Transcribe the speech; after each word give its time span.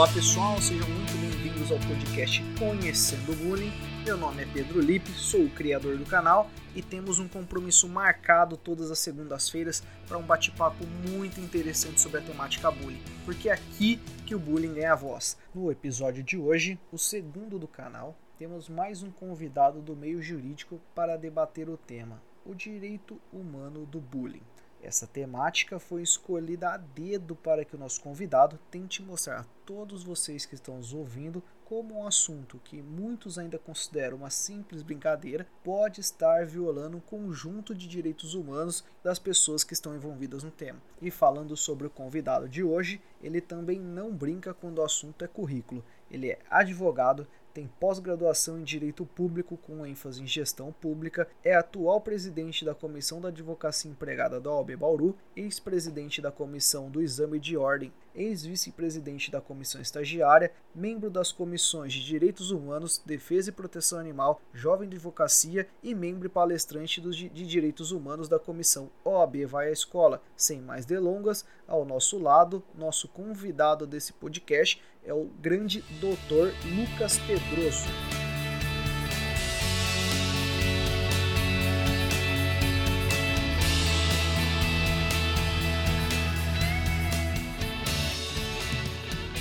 Olá 0.00 0.10
pessoal, 0.14 0.58
sejam 0.62 0.88
muito 0.88 1.12
bem-vindos 1.18 1.70
ao 1.70 1.78
podcast 1.80 2.42
Conhecendo 2.58 3.32
o 3.32 3.36
Bullying. 3.36 3.70
Meu 4.02 4.16
nome 4.16 4.42
é 4.42 4.46
Pedro 4.46 4.80
Lipe, 4.80 5.10
sou 5.10 5.44
o 5.44 5.50
criador 5.50 5.98
do 5.98 6.06
canal 6.06 6.50
e 6.74 6.80
temos 6.80 7.18
um 7.18 7.28
compromisso 7.28 7.86
marcado 7.86 8.56
todas 8.56 8.90
as 8.90 8.98
segundas-feiras 8.98 9.82
para 10.08 10.16
um 10.16 10.22
bate-papo 10.22 10.86
muito 10.86 11.38
interessante 11.38 12.00
sobre 12.00 12.16
a 12.16 12.22
temática 12.22 12.70
bullying, 12.70 13.02
porque 13.26 13.50
é 13.50 13.52
aqui 13.52 14.00
que 14.24 14.34
o 14.34 14.38
bullying 14.38 14.72
ganha 14.72 14.94
voz. 14.94 15.36
No 15.54 15.70
episódio 15.70 16.22
de 16.24 16.38
hoje, 16.38 16.80
o 16.90 16.96
segundo 16.96 17.58
do 17.58 17.68
canal, 17.68 18.16
temos 18.38 18.70
mais 18.70 19.02
um 19.02 19.10
convidado 19.10 19.82
do 19.82 19.94
meio 19.94 20.22
jurídico 20.22 20.80
para 20.94 21.18
debater 21.18 21.68
o 21.68 21.76
tema: 21.76 22.22
o 22.46 22.54
direito 22.54 23.20
humano 23.30 23.84
do 23.84 24.00
bullying. 24.00 24.40
Essa 24.82 25.06
temática 25.06 25.78
foi 25.78 26.02
escolhida 26.02 26.70
a 26.70 26.76
dedo 26.76 27.36
para 27.36 27.64
que 27.64 27.76
o 27.76 27.78
nosso 27.78 28.00
convidado 28.00 28.58
tente 28.70 29.02
mostrar 29.02 29.40
a 29.40 29.46
todos 29.66 30.02
vocês 30.02 30.46
que 30.46 30.54
estão 30.54 30.78
nos 30.78 30.94
ouvindo 30.94 31.42
como 31.70 32.00
um 32.00 32.06
assunto 32.06 32.60
que 32.64 32.82
muitos 32.82 33.38
ainda 33.38 33.56
consideram 33.56 34.16
uma 34.16 34.30
simples 34.30 34.82
brincadeira 34.82 35.46
pode 35.62 36.00
estar 36.00 36.44
violando 36.44 36.96
um 36.96 37.00
conjunto 37.00 37.72
de 37.72 37.86
direitos 37.86 38.34
humanos 38.34 38.82
das 39.04 39.20
pessoas 39.20 39.62
que 39.62 39.72
estão 39.72 39.94
envolvidas 39.94 40.42
no 40.42 40.50
tema. 40.50 40.80
E 41.00 41.12
falando 41.12 41.56
sobre 41.56 41.86
o 41.86 41.90
convidado 41.90 42.48
de 42.48 42.64
hoje, 42.64 43.00
ele 43.22 43.40
também 43.40 43.78
não 43.78 44.10
brinca 44.10 44.52
quando 44.52 44.78
o 44.78 44.84
assunto 44.84 45.24
é 45.24 45.28
currículo. 45.28 45.84
Ele 46.10 46.30
é 46.30 46.38
advogado, 46.50 47.26
tem 47.52 47.68
pós-graduação 47.80 48.60
em 48.60 48.62
Direito 48.62 49.04
Público 49.04 49.56
com 49.56 49.84
ênfase 49.84 50.22
em 50.22 50.26
Gestão 50.26 50.72
Pública, 50.72 51.28
é 51.42 51.54
atual 51.54 52.00
presidente 52.00 52.64
da 52.64 52.74
Comissão 52.74 53.20
da 53.20 53.28
Advocacia 53.28 53.90
Empregada 53.90 54.40
da 54.40 54.50
OAB 54.50 54.76
Bauru, 54.76 55.16
ex-presidente 55.34 56.22
da 56.22 56.30
Comissão 56.30 56.88
do 56.88 57.02
Exame 57.02 57.40
de 57.40 57.56
Ordem, 57.56 57.92
ex-vice-presidente 58.14 59.30
da 59.30 59.40
Comissão 59.40 59.80
Estagiária, 59.80 60.52
membro 60.74 61.10
das 61.10 61.32
comissões 61.32 61.92
de 61.92 62.04
Direitos 62.04 62.50
Humanos, 62.50 63.02
Defesa 63.04 63.50
e 63.50 63.52
Proteção 63.52 63.98
Animal, 63.98 64.40
Jovem 64.52 64.86
Advocacia 64.86 65.66
e 65.82 65.94
membro 65.94 66.26
e 66.26 66.30
palestrante 66.30 67.00
de 67.00 67.46
Direitos 67.46 67.92
Humanos 67.92 68.28
da 68.28 68.38
Comissão 68.38 68.90
OAB 69.04 69.44
Vai 69.46 69.68
à 69.68 69.72
Escola. 69.72 70.22
Sem 70.36 70.60
mais 70.60 70.84
delongas, 70.84 71.44
ao 71.66 71.84
nosso 71.84 72.18
lado, 72.18 72.62
nosso 72.74 73.08
convidado 73.08 73.86
desse 73.86 74.12
podcast 74.12 74.80
é 75.04 75.14
o 75.14 75.24
grande 75.40 75.82
doutor 76.00 76.52
Lucas 76.76 77.18
Pedroso. 77.18 77.86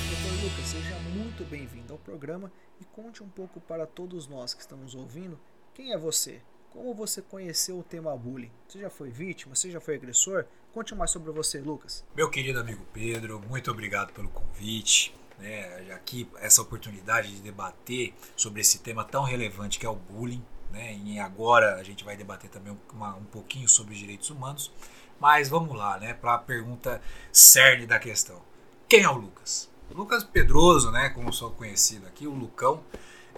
Doutor 0.09 0.43
Lucas, 0.43 0.65
seja 0.65 0.95
muito 1.13 1.43
bem-vindo 1.49 1.93
ao 1.93 1.99
programa 1.99 2.51
e 2.79 2.85
conte 2.85 3.21
um 3.21 3.29
pouco 3.29 3.59
para 3.59 3.85
todos 3.85 4.27
nós 4.27 4.53
que 4.53 4.61
estamos 4.61 4.95
ouvindo 4.95 5.39
quem 5.73 5.93
é 5.93 5.97
você, 5.97 6.41
como 6.71 6.93
você 6.93 7.21
conheceu 7.21 7.79
o 7.79 7.83
tema 7.83 8.15
bullying? 8.15 8.51
Você 8.67 8.79
já 8.79 8.89
foi 8.89 9.09
vítima? 9.09 9.55
Você 9.55 9.71
já 9.71 9.79
foi 9.79 9.95
agressor? 9.95 10.45
Conte 10.73 10.93
mais 10.93 11.09
sobre 11.09 11.31
você, 11.31 11.59
Lucas. 11.59 12.05
Meu 12.15 12.29
querido 12.29 12.59
amigo 12.59 12.85
Pedro, 12.93 13.39
muito 13.39 13.71
obrigado 13.71 14.13
pelo 14.13 14.29
convite 14.29 15.18
né, 15.39 15.91
aqui 15.93 16.29
essa 16.39 16.61
oportunidade 16.61 17.33
de 17.33 17.41
debater 17.41 18.13
sobre 18.35 18.61
esse 18.61 18.79
tema 18.79 19.03
tão 19.03 19.23
relevante 19.23 19.79
que 19.79 19.85
é 19.85 19.89
o 19.89 19.95
bullying. 19.95 20.43
Né, 20.71 20.99
e 21.03 21.19
agora 21.19 21.75
a 21.75 21.83
gente 21.83 22.03
vai 22.03 22.15
debater 22.15 22.49
também 22.49 22.77
uma, 22.93 23.15
um 23.15 23.23
pouquinho 23.23 23.67
sobre 23.67 23.93
os 23.93 23.99
direitos 23.99 24.29
humanos. 24.29 24.71
Mas 25.19 25.49
vamos 25.49 25.75
lá, 25.75 25.99
né, 25.99 26.13
para 26.13 26.35
a 26.35 26.37
pergunta 26.37 27.01
cerne 27.31 27.85
da 27.85 27.99
questão. 27.99 28.41
Quem 28.87 29.03
é 29.03 29.09
o 29.09 29.17
Lucas? 29.17 29.69
O 29.91 29.97
Lucas 29.97 30.23
Pedroso, 30.23 30.91
né, 30.91 31.09
como 31.09 31.33
sou 31.33 31.51
conhecido 31.51 32.05
aqui, 32.07 32.27
o 32.27 32.33
Lucão, 32.33 32.83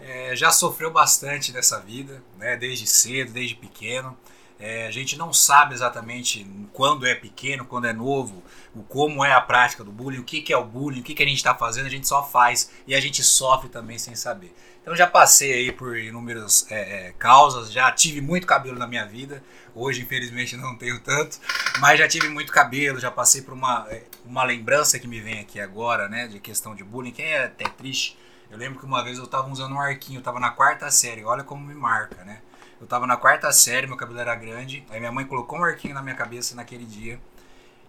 é, 0.01 0.35
já 0.35 0.51
sofreu 0.51 0.91
bastante 0.91 1.51
nessa 1.51 1.79
vida, 1.79 2.23
né, 2.37 2.57
desde 2.57 2.85
cedo, 2.85 3.31
desde 3.31 3.55
pequeno. 3.55 4.17
É, 4.61 4.85
a 4.85 4.91
gente 4.91 5.17
não 5.17 5.33
sabe 5.33 5.73
exatamente 5.73 6.45
quando 6.71 7.07
é 7.07 7.15
pequeno, 7.15 7.65
quando 7.65 7.87
é 7.87 7.93
novo, 7.93 8.43
o 8.75 8.83
como 8.83 9.25
é 9.25 9.33
a 9.33 9.41
prática 9.41 9.83
do 9.83 9.91
bullying, 9.91 10.19
o 10.19 10.23
que, 10.23 10.39
que 10.39 10.53
é 10.53 10.57
o 10.57 10.63
bullying, 10.63 10.99
o 10.99 11.03
que, 11.03 11.15
que 11.15 11.23
a 11.23 11.25
gente 11.25 11.37
está 11.37 11.55
fazendo, 11.55 11.87
a 11.87 11.89
gente 11.89 12.07
só 12.07 12.23
faz 12.23 12.69
e 12.85 12.93
a 12.93 12.99
gente 13.01 13.23
sofre 13.23 13.69
também 13.69 13.97
sem 13.97 14.15
saber. 14.15 14.55
Então 14.79 14.95
já 14.95 15.07
passei 15.07 15.51
aí 15.51 15.71
por 15.71 15.97
inúmeras 15.97 16.67
é, 16.69 17.07
é, 17.07 17.11
causas, 17.13 17.71
já 17.71 17.91
tive 17.91 18.21
muito 18.21 18.45
cabelo 18.45 18.77
na 18.77 18.85
minha 18.85 19.03
vida, 19.03 19.43
hoje 19.73 20.03
infelizmente 20.03 20.55
não 20.55 20.77
tenho 20.77 20.99
tanto, 20.99 21.39
mas 21.79 21.97
já 21.97 22.07
tive 22.07 22.29
muito 22.29 22.51
cabelo, 22.51 22.99
já 22.99 23.09
passei 23.09 23.41
por 23.41 23.55
uma, 23.55 23.87
é, 23.89 24.03
uma 24.23 24.43
lembrança 24.43 24.99
que 24.99 25.07
me 25.07 25.19
vem 25.19 25.39
aqui 25.39 25.59
agora, 25.59 26.07
né, 26.07 26.27
de 26.27 26.39
questão 26.39 26.75
de 26.75 26.83
bullying, 26.83 27.11
que 27.11 27.23
é 27.23 27.45
até 27.45 27.67
triste. 27.67 28.15
Eu 28.51 28.59
lembro 28.59 28.77
que 28.77 28.85
uma 28.85 29.03
vez 29.03 29.17
eu 29.17 29.23
estava 29.23 29.49
usando 29.49 29.73
um 29.73 29.81
arquinho, 29.81 30.17
eu 30.17 30.21
estava 30.21 30.39
na 30.39 30.51
quarta 30.51 30.91
série, 30.91 31.23
olha 31.23 31.43
como 31.43 31.65
me 31.65 31.73
marca, 31.73 32.23
né? 32.23 32.41
Eu 32.81 32.87
tava 32.87 33.05
na 33.05 33.15
quarta 33.15 33.51
série, 33.51 33.85
meu 33.85 33.95
cabelo 33.95 34.19
era 34.19 34.33
grande. 34.33 34.83
Aí 34.89 34.99
minha 34.99 35.11
mãe 35.11 35.23
colocou 35.23 35.59
um 35.59 35.63
arquinho 35.63 35.93
na 35.93 36.01
minha 36.01 36.15
cabeça 36.15 36.55
naquele 36.55 36.83
dia. 36.83 37.21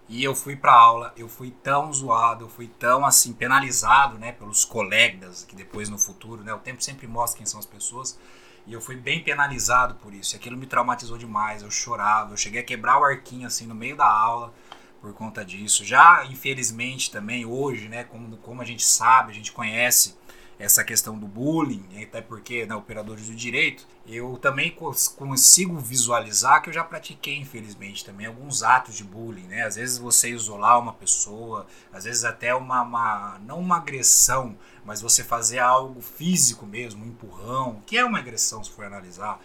E 0.07 0.23
eu 0.23 0.35
fui 0.35 0.55
pra 0.55 0.71
aula, 0.71 1.11
eu 1.17 1.27
fui 1.27 1.49
tão 1.63 1.91
zoado, 1.91 2.45
eu 2.45 2.49
fui 2.49 2.67
tão 2.67 3.03
assim, 3.03 3.33
penalizado, 3.33 4.19
né, 4.19 4.33
pelos 4.33 4.63
colegas, 4.63 5.45
que 5.45 5.55
depois 5.55 5.89
no 5.89 5.97
futuro, 5.97 6.43
né, 6.43 6.53
o 6.53 6.59
tempo 6.59 6.83
sempre 6.83 7.07
mostra 7.07 7.37
quem 7.37 7.47
são 7.47 7.59
as 7.59 7.65
pessoas. 7.65 8.19
E 8.67 8.73
eu 8.73 8.79
fui 8.79 8.95
bem 8.95 9.23
penalizado 9.23 9.95
por 9.95 10.13
isso. 10.13 10.35
E 10.35 10.37
aquilo 10.37 10.55
me 10.55 10.67
traumatizou 10.67 11.17
demais. 11.17 11.63
Eu 11.63 11.71
chorava, 11.71 12.33
eu 12.33 12.37
cheguei 12.37 12.61
a 12.61 12.63
quebrar 12.63 12.99
o 12.99 13.03
arquinho 13.03 13.47
assim 13.47 13.65
no 13.65 13.73
meio 13.73 13.97
da 13.97 14.05
aula 14.07 14.53
por 15.01 15.11
conta 15.15 15.43
disso. 15.43 15.83
Já, 15.83 16.23
infelizmente, 16.25 17.09
também 17.09 17.45
hoje, 17.47 17.89
né, 17.89 18.03
como, 18.03 18.37
como 18.37 18.61
a 18.61 18.65
gente 18.65 18.85
sabe, 18.85 19.31
a 19.31 19.33
gente 19.33 19.51
conhece 19.51 20.15
essa 20.63 20.83
questão 20.83 21.17
do 21.17 21.27
bullying, 21.27 21.83
até 22.01 22.21
porque 22.21 22.65
na 22.65 22.75
né, 22.75 22.79
operadores 22.79 23.27
do 23.27 23.35
direito, 23.35 23.85
eu 24.07 24.37
também 24.37 24.75
consigo 25.15 25.77
visualizar 25.77 26.61
que 26.61 26.69
eu 26.69 26.73
já 26.73 26.83
pratiquei, 26.83 27.37
infelizmente, 27.37 28.05
também 28.05 28.27
alguns 28.27 28.63
atos 28.63 28.95
de 28.95 29.03
bullying, 29.03 29.47
né? 29.47 29.63
Às 29.63 29.75
vezes 29.75 29.97
você 29.97 30.29
isolar 30.29 30.79
uma 30.79 30.93
pessoa, 30.93 31.67
às 31.91 32.05
vezes 32.05 32.23
até 32.23 32.55
uma, 32.55 32.81
uma 32.81 33.39
não 33.45 33.59
uma 33.59 33.77
agressão, 33.77 34.57
mas 34.85 35.01
você 35.01 35.23
fazer 35.23 35.59
algo 35.59 36.01
físico 36.01 36.65
mesmo, 36.65 37.03
um 37.03 37.07
empurrão, 37.07 37.81
que 37.85 37.97
é 37.97 38.05
uma 38.05 38.19
agressão 38.19 38.63
se 38.63 38.71
for 38.71 38.85
analisar. 38.85 39.41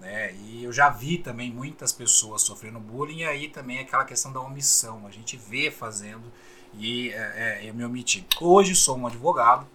Né? 0.00 0.34
E 0.34 0.64
eu 0.64 0.72
já 0.72 0.88
vi 0.88 1.18
também 1.18 1.52
muitas 1.52 1.92
pessoas 1.92 2.42
sofrendo 2.42 2.78
bullying, 2.78 3.18
e 3.18 3.24
aí 3.24 3.48
também 3.48 3.78
é 3.78 3.80
aquela 3.82 4.04
questão 4.04 4.32
da 4.32 4.40
omissão. 4.40 5.06
A 5.06 5.10
gente 5.10 5.36
vê 5.36 5.70
fazendo 5.70 6.24
e 6.74 7.10
é, 7.10 7.60
é, 7.64 7.68
eu 7.68 7.74
me 7.74 7.84
omiti. 7.84 8.26
Hoje 8.40 8.74
sou 8.74 8.96
um 8.96 9.06
advogado, 9.06 9.66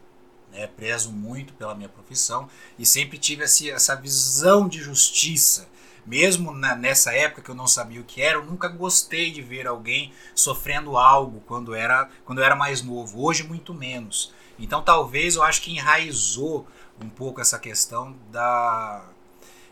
né? 0.57 0.67
prezo 0.67 1.11
muito 1.11 1.53
pela 1.53 1.75
minha 1.75 1.89
profissão 1.89 2.49
e 2.77 2.85
sempre 2.85 3.17
tive 3.17 3.43
essa, 3.43 3.69
essa 3.69 3.95
visão 3.95 4.67
de 4.67 4.79
justiça. 4.79 5.67
Mesmo 6.05 6.53
na, 6.53 6.73
nessa 6.75 7.13
época 7.13 7.41
que 7.41 7.49
eu 7.49 7.55
não 7.55 7.67
sabia 7.67 7.99
o 7.99 8.05
que 8.05 8.21
era, 8.21 8.37
eu 8.37 8.45
nunca 8.45 8.69
gostei 8.69 9.29
de 9.29 9.41
ver 9.41 9.67
alguém 9.67 10.13
sofrendo 10.33 10.97
algo 10.97 11.43
quando 11.45 11.75
era, 11.75 12.09
quando 12.23 12.39
eu 12.39 12.45
era 12.45 12.55
mais 12.55 12.81
novo. 12.81 13.23
Hoje, 13.25 13.43
muito 13.43 13.73
menos. 13.73 14.33
Então, 14.57 14.81
talvez 14.81 15.35
eu 15.35 15.43
acho 15.43 15.61
que 15.61 15.71
enraizou 15.71 16.65
um 17.03 17.09
pouco 17.09 17.41
essa 17.41 17.59
questão 17.59 18.15
da, 18.31 19.05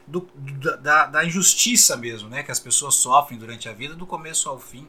do, 0.05 0.27
da, 0.81 1.05
da, 1.07 1.25
injustiça 1.25 1.95
mesmo, 1.95 2.29
né? 2.29 2.43
Que 2.43 2.51
as 2.51 2.59
pessoas 2.59 2.95
sofrem 2.95 3.39
durante 3.39 3.67
a 3.67 3.73
vida, 3.73 3.95
do 3.95 4.05
começo 4.05 4.49
ao 4.49 4.59
fim. 4.59 4.87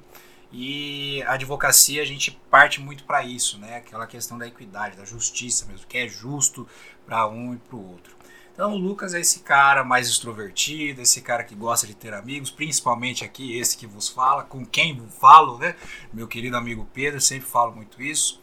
E 0.59 1.23
a 1.25 1.35
advocacia 1.35 2.01
a 2.01 2.05
gente 2.07 2.31
parte 2.51 2.81
muito 2.81 3.05
para 3.05 3.23
isso, 3.23 3.59
né? 3.59 3.77
Aquela 3.77 4.07
questão 4.07 4.39
da 4.39 4.47
equidade, 4.47 4.97
da 4.97 5.05
justiça 5.05 5.67
mesmo, 5.67 5.87
que 5.87 5.99
é 5.99 6.09
justo 6.09 6.67
para 7.05 7.29
um 7.29 7.53
e 7.53 7.59
para 7.59 7.77
o 7.77 7.91
outro. 7.91 8.17
Então 8.55 8.73
o 8.73 8.79
Lucas 8.79 9.13
é 9.13 9.21
esse 9.21 9.41
cara 9.41 9.85
mais 9.85 10.09
extrovertido, 10.09 11.03
esse 11.03 11.21
cara 11.21 11.45
que 11.45 11.55
gosta 11.55 11.87
de 11.87 11.95
ter 11.95 12.15
amigos, 12.15 12.51
principalmente 12.51 13.23
aqui 13.23 13.59
esse 13.59 13.77
que 13.77 13.87
vos 13.87 14.09
fala, 14.09 14.45
com 14.45 14.65
quem 14.65 14.99
falo, 15.21 15.59
né? 15.59 15.77
Meu 16.11 16.27
querido 16.27 16.57
amigo 16.57 16.89
Pedro, 16.91 17.21
sempre 17.21 17.47
falo 17.47 17.77
muito 17.77 18.03
isso. 18.03 18.41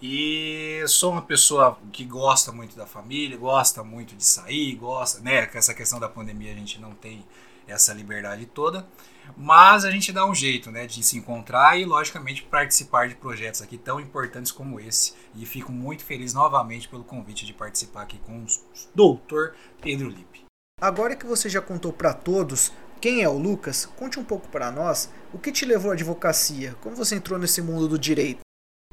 E 0.00 0.82
sou 0.88 1.12
uma 1.12 1.20
pessoa 1.20 1.78
que 1.92 2.02
gosta 2.06 2.50
muito 2.50 2.74
da 2.74 2.86
família, 2.86 3.36
gosta 3.36 3.84
muito 3.84 4.16
de 4.16 4.24
sair, 4.24 4.74
gosta, 4.76 5.20
né? 5.20 5.44
Com 5.44 5.58
essa 5.58 5.74
questão 5.74 6.00
da 6.00 6.08
pandemia 6.08 6.50
a 6.50 6.56
gente 6.56 6.80
não 6.80 6.92
tem 6.94 7.22
essa 7.68 7.92
liberdade 7.92 8.46
toda. 8.46 8.88
Mas 9.36 9.84
a 9.84 9.90
gente 9.90 10.12
dá 10.12 10.26
um 10.26 10.34
jeito 10.34 10.70
né, 10.70 10.86
de 10.86 11.02
se 11.02 11.16
encontrar 11.16 11.78
e, 11.78 11.84
logicamente, 11.84 12.42
participar 12.42 13.08
de 13.08 13.14
projetos 13.14 13.62
aqui 13.62 13.78
tão 13.78 14.00
importantes 14.00 14.52
como 14.52 14.78
esse. 14.78 15.14
E 15.34 15.46
fico 15.46 15.72
muito 15.72 16.04
feliz 16.04 16.34
novamente 16.34 16.88
pelo 16.88 17.04
convite 17.04 17.46
de 17.46 17.52
participar 17.52 18.02
aqui 18.02 18.18
com 18.18 18.38
o 18.38 18.46
doutor 18.94 19.54
Pedro 19.80 20.08
Lippe. 20.08 20.44
Agora 20.80 21.16
que 21.16 21.26
você 21.26 21.48
já 21.48 21.60
contou 21.60 21.92
para 21.92 22.12
todos 22.12 22.72
quem 23.00 23.22
é 23.22 23.28
o 23.28 23.36
Lucas, 23.36 23.84
conte 23.84 24.20
um 24.20 24.24
pouco 24.24 24.48
para 24.48 24.70
nós 24.70 25.10
o 25.32 25.38
que 25.38 25.50
te 25.50 25.64
levou 25.64 25.90
à 25.90 25.94
advocacia, 25.94 26.76
como 26.80 26.94
você 26.94 27.16
entrou 27.16 27.38
nesse 27.38 27.60
mundo 27.60 27.88
do 27.88 27.98
direito. 27.98 28.40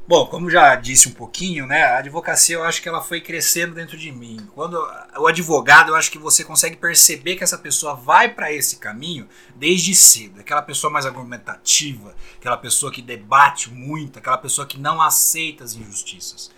Bom, 0.10 0.26
como 0.26 0.50
já 0.50 0.74
disse 0.74 1.08
um 1.08 1.12
pouquinho, 1.12 1.68
né, 1.68 1.84
a 1.84 2.00
advocacia 2.00 2.56
eu 2.56 2.64
acho 2.64 2.82
que 2.82 2.90
ela 2.90 3.00
foi 3.00 3.22
crescendo 3.22 3.76
dentro 3.76 3.96
de 3.96 4.12
mim. 4.12 4.40
Quando 4.56 4.74
o 5.16 5.28
advogado, 5.28 5.90
eu 5.90 5.96
acho 5.96 6.10
que 6.10 6.18
você 6.18 6.44
consegue 6.44 6.78
perceber 6.78 7.36
que 7.36 7.44
essa 7.44 7.60
pessoa 7.60 7.94
vai 7.94 8.28
para 8.28 8.52
esse 8.52 8.78
caminho 8.78 9.30
desde 9.56 9.94
cedo. 9.94 10.40
Aquela 10.40 10.64
pessoa 10.64 10.92
mais 10.92 11.06
argumentativa, 11.06 12.16
aquela 12.40 12.58
pessoa 12.58 12.92
que 12.92 13.04
debate 13.04 13.70
muito, 13.70 14.18
aquela 14.18 14.40
pessoa 14.40 14.66
que 14.66 14.80
não 14.80 15.00
aceita 15.00 15.64
as 15.64 15.76
injustiças. 15.76 16.50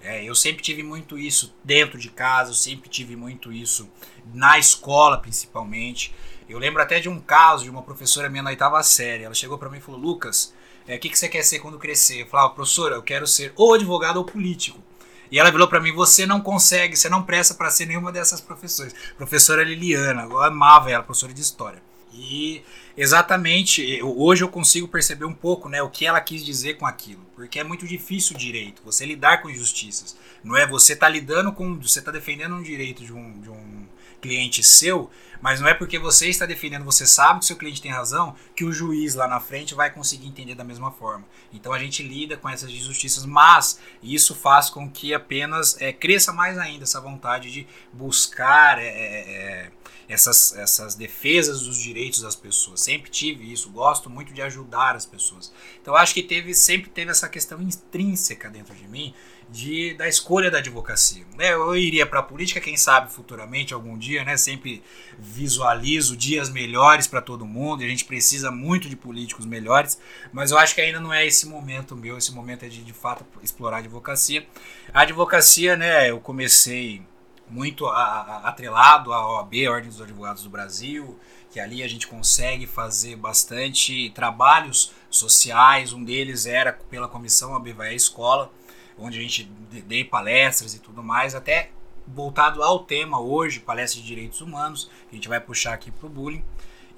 É, 0.00 0.22
eu 0.22 0.36
sempre 0.36 0.62
tive 0.62 0.84
muito 0.84 1.18
isso 1.18 1.52
dentro 1.64 1.98
de 1.98 2.10
casa, 2.10 2.50
eu 2.50 2.54
sempre 2.54 2.88
tive 2.88 3.16
muito 3.16 3.52
isso 3.52 3.90
na 4.32 4.56
escola, 4.56 5.18
principalmente. 5.18 6.14
Eu 6.48 6.60
lembro 6.60 6.80
até 6.80 7.00
de 7.00 7.08
um 7.08 7.18
caso 7.18 7.64
de 7.64 7.70
uma 7.70 7.82
professora 7.82 8.30
minha 8.30 8.44
na 8.44 8.50
oitava 8.50 8.80
série. 8.84 9.24
Ela 9.24 9.34
chegou 9.34 9.58
para 9.58 9.68
mim 9.68 9.78
e 9.78 9.80
falou: 9.80 10.00
Lucas, 10.00 10.54
é, 10.90 10.96
o 10.96 10.98
que, 10.98 11.08
que 11.08 11.16
você 11.16 11.28
quer 11.28 11.44
ser 11.44 11.60
quando 11.60 11.78
crescer? 11.78 12.22
Eu 12.22 12.26
falava, 12.26 12.50
professora, 12.50 12.96
eu 12.96 13.02
quero 13.02 13.24
ser 13.24 13.52
ou 13.54 13.74
advogado 13.74 14.16
ou 14.16 14.24
político. 14.24 14.82
E 15.30 15.38
ela 15.38 15.48
virou 15.48 15.68
para 15.68 15.78
mim: 15.80 15.92
você 15.92 16.26
não 16.26 16.40
consegue, 16.40 16.96
você 16.96 17.08
não 17.08 17.22
presta 17.22 17.54
para 17.54 17.70
ser 17.70 17.86
nenhuma 17.86 18.10
dessas 18.10 18.40
professores. 18.40 18.92
Professora 19.16 19.62
Liliana, 19.62 20.22
eu 20.22 20.42
amava 20.42 20.90
ela, 20.90 21.04
professora 21.04 21.32
de 21.32 21.40
história. 21.40 21.80
E 22.12 22.64
exatamente, 22.96 24.02
hoje 24.02 24.42
eu 24.42 24.48
consigo 24.48 24.88
perceber 24.88 25.24
um 25.24 25.32
pouco 25.32 25.68
né, 25.68 25.80
o 25.80 25.88
que 25.88 26.04
ela 26.04 26.20
quis 26.20 26.44
dizer 26.44 26.76
com 26.76 26.84
aquilo. 26.84 27.20
Porque 27.36 27.60
é 27.60 27.64
muito 27.64 27.86
difícil 27.86 28.34
o 28.34 28.38
direito, 28.38 28.82
você 28.84 29.06
lidar 29.06 29.40
com 29.40 29.48
injustiças. 29.48 30.16
Não 30.42 30.56
é 30.56 30.66
você 30.66 30.96
tá 30.96 31.08
lidando 31.08 31.52
com. 31.52 31.78
Você 31.78 32.02
tá 32.02 32.10
defendendo 32.10 32.56
um 32.56 32.62
direito 32.62 33.04
de 33.04 33.12
um, 33.12 33.40
de 33.40 33.48
um 33.48 33.86
cliente 34.20 34.62
seu, 34.62 35.10
mas 35.40 35.60
não 35.60 35.68
é 35.68 35.74
porque 35.74 35.98
você 35.98 36.28
está 36.28 36.44
defendendo, 36.44 36.84
você 36.84 37.06
sabe 37.06 37.40
que 37.40 37.46
seu 37.46 37.56
cliente 37.56 37.80
tem 37.80 37.90
razão, 37.90 38.36
que 38.54 38.64
o 38.64 38.72
juiz 38.72 39.14
lá 39.14 39.26
na 39.26 39.40
frente 39.40 39.74
vai 39.74 39.90
conseguir 39.90 40.28
entender 40.28 40.54
da 40.54 40.64
mesma 40.64 40.90
forma. 40.90 41.24
Então 41.52 41.72
a 41.72 41.78
gente 41.78 42.02
lida 42.02 42.36
com 42.36 42.48
essas 42.48 42.70
injustiças, 42.70 43.24
mas 43.24 43.80
isso 44.02 44.34
faz 44.34 44.68
com 44.68 44.90
que 44.90 45.14
apenas 45.14 45.80
é, 45.80 45.92
cresça 45.92 46.32
mais 46.32 46.58
ainda 46.58 46.84
essa 46.84 47.00
vontade 47.00 47.50
de 47.50 47.66
buscar 47.92 48.78
é, 48.78 48.86
é, 48.86 49.32
é 49.32 49.72
essas, 50.10 50.52
essas 50.56 50.96
defesas 50.96 51.62
dos 51.62 51.78
direitos 51.78 52.20
das 52.20 52.34
pessoas. 52.34 52.80
Sempre 52.80 53.10
tive 53.10 53.50
isso, 53.50 53.70
gosto 53.70 54.10
muito 54.10 54.34
de 54.34 54.42
ajudar 54.42 54.96
as 54.96 55.06
pessoas. 55.06 55.52
Então 55.80 55.94
acho 55.94 56.12
que 56.12 56.22
teve 56.22 56.52
sempre 56.52 56.90
teve 56.90 57.12
essa 57.12 57.28
questão 57.28 57.62
intrínseca 57.62 58.50
dentro 58.50 58.74
de 58.74 58.88
mim 58.88 59.14
de, 59.50 59.94
da 59.94 60.08
escolha 60.08 60.50
da 60.50 60.58
advocacia. 60.58 61.24
Né? 61.36 61.52
Eu 61.52 61.76
iria 61.76 62.06
para 62.06 62.20
a 62.20 62.22
política, 62.22 62.60
quem 62.60 62.76
sabe 62.76 63.12
futuramente, 63.12 63.74
algum 63.74 63.98
dia, 63.98 64.24
né? 64.24 64.36
sempre 64.36 64.82
visualizo 65.18 66.16
dias 66.16 66.48
melhores 66.48 67.06
para 67.06 67.20
todo 67.20 67.44
mundo, 67.44 67.82
e 67.82 67.86
a 67.86 67.88
gente 67.88 68.04
precisa 68.04 68.50
muito 68.50 68.88
de 68.88 68.96
políticos 68.96 69.44
melhores, 69.44 70.00
mas 70.32 70.50
eu 70.50 70.58
acho 70.58 70.74
que 70.74 70.80
ainda 70.80 71.00
não 71.00 71.12
é 71.12 71.26
esse 71.26 71.46
momento 71.46 71.96
meu, 71.96 72.16
esse 72.16 72.32
momento 72.32 72.64
é 72.64 72.68
de 72.68 72.80
de 72.82 72.92
fato 72.92 73.24
explorar 73.42 73.76
a 73.76 73.80
advocacia. 73.80 74.46
A 74.92 75.02
advocacia, 75.02 75.76
né, 75.76 76.10
eu 76.10 76.20
comecei 76.20 77.02
muito 77.50 77.86
a, 77.86 78.02
a, 78.02 78.48
atrelado 78.48 79.12
à 79.12 79.36
OAB, 79.36 79.68
Ordem 79.68 79.90
dos 79.90 80.00
Advogados 80.00 80.44
do 80.44 80.50
Brasil, 80.50 81.18
que 81.50 81.58
ali 81.58 81.82
a 81.82 81.88
gente 81.88 82.06
consegue 82.06 82.66
fazer 82.66 83.16
bastante 83.16 84.10
trabalhos 84.10 84.92
sociais. 85.10 85.92
Um 85.92 86.04
deles 86.04 86.46
era 86.46 86.72
pela 86.72 87.08
comissão 87.08 87.52
OAB 87.52 87.72
Vai 87.72 87.88
à 87.88 87.94
Escola, 87.94 88.52
onde 89.00 89.18
a 89.18 89.22
gente 89.22 89.44
dei 89.44 90.04
palestras 90.04 90.74
e 90.74 90.78
tudo 90.78 91.02
mais, 91.02 91.34
até 91.34 91.70
voltado 92.06 92.62
ao 92.62 92.80
tema 92.80 93.20
hoje, 93.20 93.60
palestra 93.60 94.00
de 94.00 94.06
direitos 94.06 94.40
humanos, 94.40 94.90
que 95.08 95.12
a 95.12 95.14
gente 95.14 95.28
vai 95.28 95.40
puxar 95.40 95.74
aqui 95.74 95.90
para 95.90 96.06
o 96.06 96.10
bullying. 96.10 96.44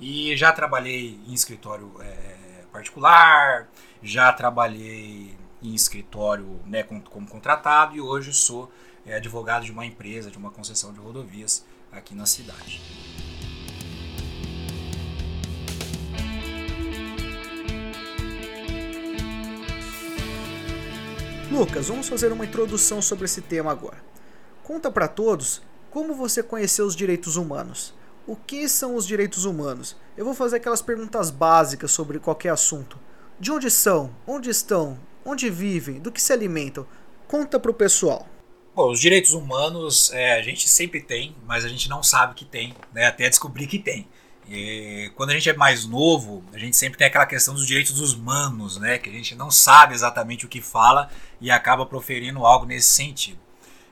E 0.01 0.37
já 0.37 0.51
trabalhei 0.53 1.21
em 1.27 1.33
escritório 1.33 1.93
é, 2.01 2.65
particular, 2.73 3.69
já 4.03 4.33
trabalhei 4.33 5.37
em 5.63 5.75
escritório 5.75 6.61
né, 6.67 6.83
como, 6.83 7.01
como 7.03 7.29
contratado 7.29 7.95
e 7.95 8.01
hoje 8.01 8.33
sou 8.33 8.71
é 9.05 9.17
advogado 9.17 9.65
de 9.65 9.73
uma 9.73 9.85
empresa, 9.85 10.31
de 10.31 10.39
uma 10.39 10.51
concessão 10.51 10.93
de 10.93 10.99
rodovias 11.01 11.65
aqui 11.91 12.15
na 12.15 12.27
cidade. 12.27 12.81
Lucas, 21.53 21.89
vamos 21.89 22.09
fazer 22.09 22.33
uma 22.33 22.47
introdução 22.47 23.03
sobre 23.03 23.27
esse 23.27 23.43
tema 23.43 23.71
agora. 23.71 24.03
Conta 24.63 24.91
para 24.91 25.07
todos 25.07 25.61
como 25.91 26.15
você 26.15 26.43
conheceu 26.43 26.87
os 26.87 26.97
direitos 26.97 27.37
humanos. 27.37 27.93
O 28.27 28.35
que 28.35 28.67
são 28.71 28.97
os 28.97 29.07
direitos 29.07 29.45
humanos? 29.45 29.95
Eu 30.17 30.25
vou 30.25 30.33
fazer 30.33 30.57
aquelas 30.57 30.81
perguntas 30.81 31.31
básicas 31.31 31.91
sobre 31.91 32.19
qualquer 32.19 32.49
assunto. 32.49 32.99
De 33.39 33.53
onde 33.53 33.71
são? 33.71 34.17
Onde 34.27 34.49
estão? 34.49 34.99
Onde 35.27 35.51
vivem? 35.51 36.01
Do 36.01 36.11
que 36.11 36.23
se 36.23 36.33
alimentam? 36.33 36.87
Conta 37.29 37.61
pro 37.61 37.75
pessoal. 37.75 38.27
Bom, 38.75 38.91
os 38.91 38.99
direitos 38.99 39.35
humanos 39.35 40.11
é, 40.15 40.33
a 40.39 40.43
gente 40.43 40.67
sempre 40.67 41.03
tem, 41.03 41.37
mas 41.47 41.67
a 41.67 41.69
gente 41.69 41.87
não 41.87 42.03
sabe 42.03 42.35
que 42.35 42.47
tem, 42.47 42.75
né, 42.95 43.05
até 43.05 43.29
descobrir 43.29 43.67
que 43.67 43.79
tem. 43.79 44.09
E 44.49 45.11
quando 45.15 45.31
a 45.31 45.35
gente 45.35 45.49
é 45.49 45.55
mais 45.55 45.87
novo, 45.87 46.45
a 46.53 46.59
gente 46.59 46.77
sempre 46.77 46.99
tem 46.99 47.07
aquela 47.07 47.27
questão 47.27 47.55
dos 47.55 47.67
direitos 47.67 47.93
dos 47.93 48.13
humanos, 48.13 48.77
né, 48.77 48.99
que 48.99 49.09
a 49.09 49.13
gente 49.13 49.35
não 49.35 49.51
sabe 49.51 49.95
exatamente 49.95 50.45
o 50.45 50.49
que 50.49 50.61
fala 50.61 51.11
e 51.41 51.51
acaba 51.51 51.87
proferindo 51.87 52.45
algo 52.45 52.67
nesse 52.67 52.89
sentido. 52.89 53.39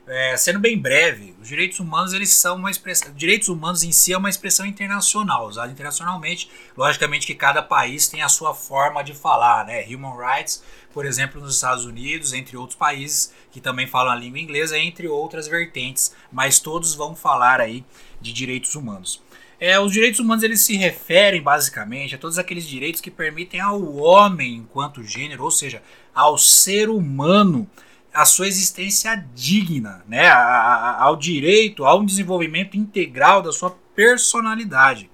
É, 0.07 0.35
sendo 0.35 0.59
bem 0.59 0.77
breve, 0.77 1.35
os 1.39 1.47
direitos 1.47 1.79
humanos 1.79 2.11
eles 2.11 2.33
são 2.33 2.57
uma 2.57 2.71
expressão, 2.71 3.13
direitos 3.13 3.47
humanos 3.47 3.83
em 3.83 3.91
si 3.91 4.11
é 4.11 4.17
uma 4.17 4.29
expressão 4.29 4.65
internacional, 4.65 5.47
usada 5.47 5.71
internacionalmente. 5.71 6.49
Logicamente 6.75 7.25
que 7.25 7.35
cada 7.35 7.61
país 7.61 8.07
tem 8.07 8.21
a 8.21 8.27
sua 8.27 8.53
forma 8.53 9.03
de 9.03 9.13
falar, 9.13 9.65
né? 9.65 9.85
Human 9.85 10.17
rights 10.17 10.61
por 10.93 11.05
exemplo, 11.05 11.41
nos 11.41 11.55
Estados 11.55 11.85
Unidos, 11.85 12.33
entre 12.33 12.57
outros 12.57 12.77
países 12.77 13.33
que 13.51 13.61
também 13.61 13.87
falam 13.87 14.11
a 14.11 14.15
língua 14.15 14.39
inglesa, 14.39 14.77
entre 14.77 15.07
outras 15.07 15.47
vertentes, 15.47 16.13
mas 16.31 16.59
todos 16.59 16.93
vão 16.93 17.15
falar 17.15 17.59
aí 17.59 17.83
de 18.19 18.33
direitos 18.33 18.75
humanos. 18.75 19.21
É, 19.63 19.79
os 19.79 19.93
direitos 19.93 20.19
humanos 20.19 20.43
eles 20.43 20.61
se 20.61 20.75
referem 20.75 21.39
basicamente 21.39 22.15
a 22.15 22.17
todos 22.17 22.39
aqueles 22.39 22.65
direitos 22.65 22.99
que 22.99 23.11
permitem 23.11 23.59
ao 23.59 23.95
homem 23.95 24.55
enquanto 24.55 25.03
gênero, 25.03 25.43
ou 25.43 25.51
seja, 25.51 25.83
ao 26.15 26.35
ser 26.35 26.89
humano, 26.89 27.69
a 28.11 28.25
sua 28.25 28.47
existência 28.47 29.23
digna, 29.35 30.03
né? 30.07 30.31
ao 30.31 31.15
direito 31.15 31.85
ao 31.85 32.03
desenvolvimento 32.03 32.75
integral 32.75 33.43
da 33.43 33.51
sua 33.51 33.69
personalidade. 33.95 35.11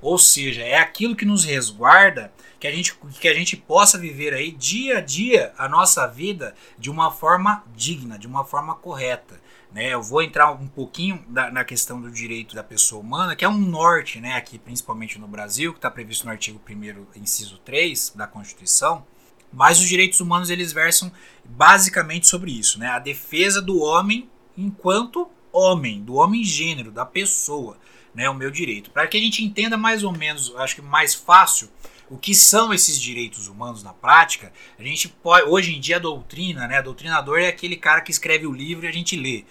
Ou 0.00 0.16
seja, 0.16 0.62
é 0.62 0.78
aquilo 0.78 1.16
que 1.16 1.24
nos 1.24 1.42
resguarda 1.42 2.32
que 2.58 2.66
a 2.66 2.72
gente, 2.72 2.94
que 3.20 3.28
a 3.28 3.34
gente 3.34 3.56
possa 3.56 3.98
viver 3.98 4.34
aí 4.34 4.50
dia 4.50 4.98
a 4.98 5.00
dia 5.00 5.52
a 5.56 5.68
nossa 5.68 6.06
vida 6.06 6.54
de 6.78 6.90
uma 6.90 7.10
forma 7.10 7.64
digna, 7.74 8.18
de 8.18 8.26
uma 8.26 8.44
forma 8.44 8.74
correta. 8.74 9.40
Né? 9.72 9.92
Eu 9.92 10.02
vou 10.02 10.22
entrar 10.22 10.50
um 10.52 10.66
pouquinho 10.66 11.24
da, 11.28 11.50
na 11.50 11.64
questão 11.64 12.00
do 12.00 12.10
direito 12.10 12.54
da 12.54 12.64
pessoa 12.64 13.00
humana, 13.00 13.36
que 13.36 13.44
é 13.44 13.48
um 13.48 13.58
norte, 13.58 14.20
né, 14.20 14.34
aqui 14.34 14.58
principalmente 14.58 15.18
no 15.18 15.28
Brasil, 15.28 15.72
que 15.72 15.78
está 15.78 15.90
previsto 15.90 16.24
no 16.24 16.32
artigo 16.32 16.60
1 16.68 17.20
inciso 17.20 17.58
3 17.58 18.14
da 18.16 18.26
Constituição. 18.26 19.04
Mas 19.52 19.80
os 19.80 19.88
direitos 19.88 20.20
humanos 20.20 20.50
eles 20.50 20.72
versam 20.72 21.10
basicamente 21.44 22.26
sobre 22.26 22.50
isso, 22.50 22.78
né? 22.78 22.88
A 22.88 22.98
defesa 22.98 23.62
do 23.62 23.80
homem 23.80 24.28
enquanto 24.56 25.30
homem, 25.50 26.02
do 26.02 26.16
homem 26.16 26.44
gênero, 26.44 26.90
da 26.90 27.06
pessoa, 27.06 27.78
né? 28.14 28.28
O 28.28 28.34
meu 28.34 28.50
direito. 28.50 28.90
Para 28.90 29.06
que 29.06 29.16
a 29.16 29.20
gente 29.20 29.42
entenda 29.42 29.76
mais 29.76 30.04
ou 30.04 30.12
menos, 30.12 30.54
acho 30.56 30.74
que 30.74 30.82
mais 30.82 31.14
fácil, 31.14 31.70
o 32.10 32.16
que 32.16 32.34
são 32.34 32.72
esses 32.72 33.00
direitos 33.00 33.48
humanos 33.48 33.82
na 33.82 33.92
prática, 33.92 34.52
a 34.78 34.82
gente 34.82 35.08
pode, 35.08 35.48
hoje 35.48 35.74
em 35.74 35.80
dia 35.80 35.96
a 35.96 36.00
doutrina, 36.00 36.66
né, 36.66 36.82
doutrinador 36.82 37.38
é 37.38 37.48
aquele 37.48 37.76
cara 37.76 38.00
que 38.00 38.10
escreve 38.10 38.46
o 38.46 38.52
livro 38.52 38.86
e 38.86 38.88
a 38.88 38.92
gente 38.92 39.16
lê. 39.16 39.44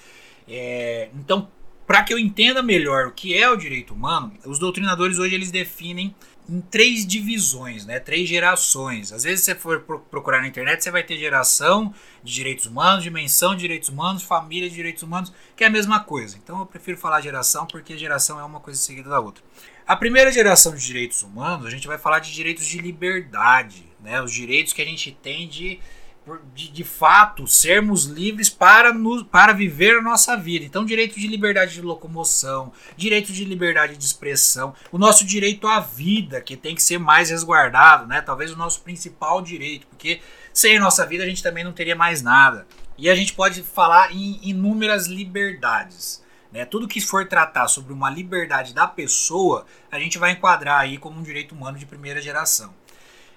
É, 0.47 1.09
então, 1.15 1.49
para 1.85 2.03
que 2.03 2.13
eu 2.13 2.19
entenda 2.19 2.61
melhor 2.61 3.07
o 3.07 3.11
que 3.11 3.37
é 3.37 3.49
o 3.49 3.55
direito 3.55 3.93
humano, 3.93 4.33
os 4.45 4.59
doutrinadores 4.59 5.19
hoje 5.19 5.35
eles 5.35 5.51
definem 5.51 6.13
em 6.49 6.61
três 6.61 7.05
divisões, 7.05 7.85
né? 7.85 7.99
três 7.99 8.27
gerações. 8.27 9.11
Às 9.11 9.23
vezes 9.23 9.43
você 9.43 9.53
for 9.53 9.81
procurar 10.09 10.41
na 10.41 10.47
internet, 10.47 10.81
você 10.81 10.89
vai 10.89 11.03
ter 11.03 11.17
geração 11.17 11.93
de 12.23 12.33
direitos 12.33 12.65
humanos, 12.65 13.03
dimensão 13.03 13.53
de 13.53 13.61
direitos 13.61 13.89
humanos, 13.89 14.23
família 14.23 14.69
de 14.69 14.75
direitos 14.75 15.03
humanos, 15.03 15.33
que 15.55 15.63
é 15.63 15.67
a 15.67 15.69
mesma 15.69 15.99
coisa. 15.99 16.37
Então 16.37 16.59
eu 16.59 16.65
prefiro 16.65 16.97
falar 16.97 17.21
geração 17.21 17.65
porque 17.65 17.97
geração 17.97 18.39
é 18.39 18.43
uma 18.43 18.61
coisa 18.61 18.79
seguida 18.79 19.09
da 19.09 19.19
outra. 19.19 19.43
A 19.87 19.95
primeira 19.95 20.29
geração 20.29 20.75
de 20.75 20.85
direitos 20.85 21.23
humanos, 21.23 21.65
a 21.65 21.69
gente 21.69 21.87
vai 21.87 21.97
falar 21.97 22.19
de 22.19 22.33
direitos 22.33 22.65
de 22.65 22.77
liberdade, 22.77 23.85
né? 24.03 24.21
os 24.21 24.33
direitos 24.33 24.73
que 24.73 24.81
a 24.81 24.85
gente 24.85 25.13
tem 25.13 25.47
de 25.47 25.79
de, 26.53 26.69
de 26.69 26.83
fato 26.83 27.47
sermos 27.47 28.03
livres 28.03 28.49
para, 28.49 28.93
nos, 28.93 29.23
para 29.23 29.53
viver 29.53 29.97
a 29.97 30.01
nossa 30.01 30.35
vida. 30.35 30.65
Então, 30.65 30.83
direito 30.83 31.17
de 31.17 31.25
liberdade 31.25 31.75
de 31.75 31.81
locomoção, 31.81 32.73
direito 32.97 33.31
de 33.31 33.45
liberdade 33.45 33.95
de 33.95 34.03
expressão, 34.03 34.75
o 34.91 34.97
nosso 34.97 35.25
direito 35.25 35.65
à 35.67 35.79
vida, 35.79 36.41
que 36.41 36.57
tem 36.57 36.75
que 36.75 36.83
ser 36.83 36.97
mais 36.97 37.29
resguardado, 37.29 38.05
né? 38.07 38.19
Talvez 38.19 38.51
o 38.51 38.57
nosso 38.57 38.81
principal 38.81 39.41
direito, 39.41 39.87
porque 39.87 40.19
sem 40.53 40.75
a 40.75 40.81
nossa 40.81 41.05
vida 41.05 41.23
a 41.23 41.27
gente 41.27 41.41
também 41.41 41.63
não 41.63 41.71
teria 41.71 41.95
mais 41.95 42.21
nada. 42.21 42.67
E 42.97 43.09
a 43.09 43.15
gente 43.15 43.33
pode 43.33 43.63
falar 43.63 44.11
em 44.11 44.37
inúmeras 44.41 45.07
liberdades. 45.07 46.21
Né? 46.51 46.65
Tudo 46.65 46.87
que 46.87 47.01
for 47.01 47.27
tratar 47.27 47.67
sobre 47.67 47.93
uma 47.93 48.09
liberdade 48.09 48.73
da 48.73 48.87
pessoa, 48.87 49.65
a 49.91 49.99
gente 49.99 50.17
vai 50.17 50.31
enquadrar 50.31 50.81
aí 50.81 50.97
como 50.97 51.19
um 51.19 51.23
direito 51.23 51.53
humano 51.53 51.77
de 51.77 51.85
primeira 51.85 52.21
geração. 52.21 52.73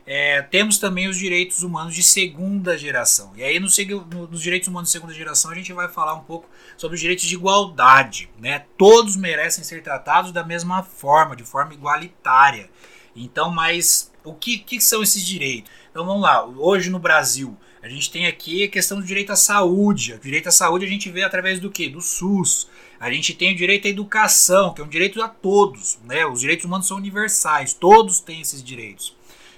É, 0.07 0.43
temos 0.43 0.79
também 0.79 1.09
os 1.09 1.17
direitos 1.17 1.63
humanos 1.63 1.95
de 1.95 2.03
segunda 2.03 2.77
geração. 2.77 3.33
E 3.37 3.43
aí, 3.43 3.61
no, 3.61 3.69
no, 4.07 4.27
nos 4.29 4.43
direitos 4.43 4.69
humanos 4.69 4.89
de 4.89 4.93
segunda 4.93 5.15
geração, 5.15 5.51
a 5.51 5.55
gente 5.55 5.73
vai 5.73 5.89
falar 5.89 6.15
um 6.15 6.25
pouco 6.25 6.49
sobre 6.77 6.95
os 6.95 7.01
direitos 7.01 7.25
de 7.27 7.35
igualdade. 7.35 8.31
Né? 8.39 8.65
Todos 8.77 9.15
merecem 9.17 9.63
ser 9.63 9.83
tratados 9.83 10.33
da 10.33 10.43
mesma 10.43 10.83
forma, 10.83 11.37
de 11.37 11.45
forma 11.45 11.75
igualitária. 11.75 12.71
Então, 13.15 13.53
mas 13.53 14.11
o 14.25 14.35
que, 14.35 14.59
que 14.59 14.81
são 14.81 15.03
esses 15.03 15.25
direitos? 15.25 15.71
Então 15.91 16.05
vamos 16.05 16.23
lá, 16.23 16.45
hoje 16.45 16.89
no 16.89 16.99
Brasil 16.99 17.57
A 17.83 17.89
gente 17.89 18.11
tem 18.11 18.27
aqui 18.27 18.65
a 18.65 18.69
questão 18.69 19.01
do 19.01 19.07
direito 19.07 19.33
à 19.33 19.37
saúde. 19.37 20.15
O 20.15 20.19
direito 20.19 20.49
à 20.49 20.53
saúde 20.53 20.85
a 20.85 20.89
gente 20.89 21.11
vê 21.11 21.23
através 21.23 21.59
do 21.59 21.71
quê? 21.71 21.89
Do 21.89 22.01
SUS. 22.01 22.69
A 23.01 23.11
gente 23.11 23.33
tem 23.33 23.55
o 23.55 23.57
direito 23.57 23.87
à 23.87 23.91
educação, 23.91 24.75
que 24.75 24.83
é 24.83 24.85
um 24.85 24.89
direito 24.89 25.23
a 25.23 25.29
todos. 25.29 25.99
Né? 26.05 26.27
Os 26.27 26.41
direitos 26.41 26.67
humanos 26.67 26.87
são 26.87 26.99
universais, 26.99 27.73
todos 27.73 28.21
têm 28.21 28.43
esses 28.43 28.63
direitos. 28.63 29.17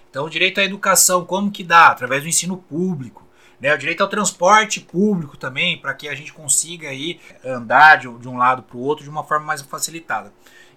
Então, 0.08 0.26
o 0.26 0.30
direito 0.30 0.60
à 0.60 0.64
educação, 0.64 1.24
como 1.24 1.50
que 1.50 1.64
dá? 1.64 1.88
Através 1.88 2.22
do 2.22 2.28
ensino 2.28 2.56
público. 2.56 3.26
Né? 3.60 3.74
O 3.74 3.78
direito 3.78 4.00
ao 4.00 4.08
transporte 4.08 4.80
público 4.80 5.36
também, 5.36 5.76
para 5.76 5.92
que 5.92 6.08
a 6.08 6.14
gente 6.14 6.32
consiga 6.32 6.88
aí 6.88 7.18
andar 7.44 7.96
de, 7.96 8.08
de 8.18 8.28
um 8.28 8.36
lado 8.36 8.62
para 8.62 8.76
o 8.76 8.80
outro 8.80 9.02
de 9.02 9.10
uma 9.10 9.24
forma 9.24 9.44
mais 9.44 9.60
facilitada. 9.60 10.32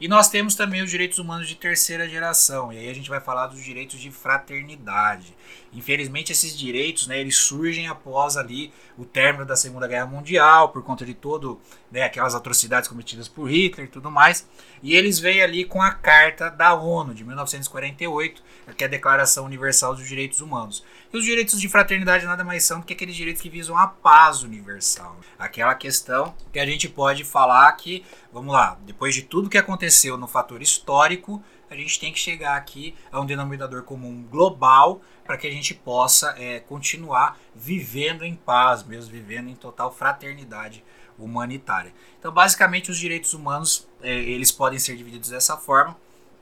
E 0.06 0.08
nós 0.08 0.30
temos 0.30 0.54
também 0.54 0.84
os 0.84 0.92
direitos 0.92 1.18
humanos 1.18 1.48
de 1.48 1.56
terceira 1.56 2.08
geração, 2.08 2.72
e 2.72 2.78
aí 2.78 2.88
a 2.88 2.94
gente 2.94 3.10
vai 3.10 3.20
falar 3.20 3.48
dos 3.48 3.64
direitos 3.64 4.00
de 4.00 4.12
fraternidade. 4.12 5.36
Infelizmente 5.74 6.32
esses 6.32 6.56
direitos, 6.56 7.08
né, 7.08 7.20
eles 7.20 7.36
surgem 7.36 7.88
após 7.88 8.38
ali 8.38 8.72
o 9.00 9.04
término 9.04 9.48
da 9.48 9.56
Segunda 9.56 9.88
Guerra 9.88 10.06
Mundial, 10.06 10.70
por 10.70 10.84
conta 10.84 11.04
de 11.04 11.16
todo, 11.16 11.60
né, 11.92 12.04
aquelas 12.04 12.36
atrocidades 12.36 12.88
cometidas 12.88 13.28
por 13.28 13.50
Hitler 13.50 13.88
e 13.88 13.90
tudo 13.90 14.12
mais, 14.12 14.48
e 14.84 14.96
eles 14.96 15.18
vêm 15.18 15.42
ali 15.42 15.66
com 15.66 15.82
a 15.82 15.90
Carta 15.90 16.52
da 16.52 16.76
ONU 16.76 17.12
de 17.16 17.24
1948, 17.24 18.44
que 18.78 18.84
é 18.84 18.88
a 18.88 18.90
Declaração 18.90 19.46
Universal 19.46 19.96
dos 19.96 20.08
Direitos 20.08 20.40
Humanos. 20.40 20.84
E 21.16 21.18
os 21.18 21.24
direitos 21.24 21.62
de 21.62 21.70
fraternidade 21.70 22.26
nada 22.26 22.44
mais 22.44 22.66
são 22.66 22.82
do 22.82 22.86
que 22.86 22.92
aqueles 22.92 23.16
direitos 23.16 23.42
que 23.42 23.48
visam 23.48 23.78
a 23.78 23.88
paz 23.88 24.44
universal. 24.44 25.18
Aquela 25.40 25.74
questão 25.74 26.36
que 26.52 26.60
a 26.60 26.66
gente 26.66 26.90
pode 26.90 27.24
falar 27.24 27.72
que, 27.72 28.04
vamos 28.34 28.54
lá, 28.54 28.78
depois 28.86 29.16
de 29.16 29.22
tudo 29.22 29.50
que 29.50 29.58
aconteceu 29.58 30.18
no 30.18 30.28
fator 30.28 30.62
histórico, 30.62 31.42
a 31.70 31.76
gente 31.78 32.02
tem 32.02 32.12
que 32.12 32.20
chegar 32.20 32.58
aqui 32.58 32.94
a 33.10 33.22
um 33.22 33.26
denominador 33.26 33.84
comum 33.84 34.24
global 34.24 35.02
para 35.24 35.38
que 35.38 35.48
a 35.48 35.52
gente 35.52 35.74
possa 35.74 36.36
é, 36.38 36.60
continuar 36.60 37.40
vivendo 37.56 38.26
em 38.26 38.36
paz, 38.36 38.84
mesmo 38.84 39.10
vivendo 39.10 39.48
em 39.48 39.56
total 39.56 39.94
fraternidade 39.94 40.84
humanitária. 41.18 41.94
Então, 42.20 42.30
basicamente, 42.30 42.92
os 42.92 42.98
direitos 42.98 43.34
humanos 43.34 43.88
é, 44.02 44.14
eles 44.14 44.52
podem 44.52 44.78
ser 44.78 44.98
divididos 44.98 45.30
dessa 45.30 45.56
forma. 45.56 45.96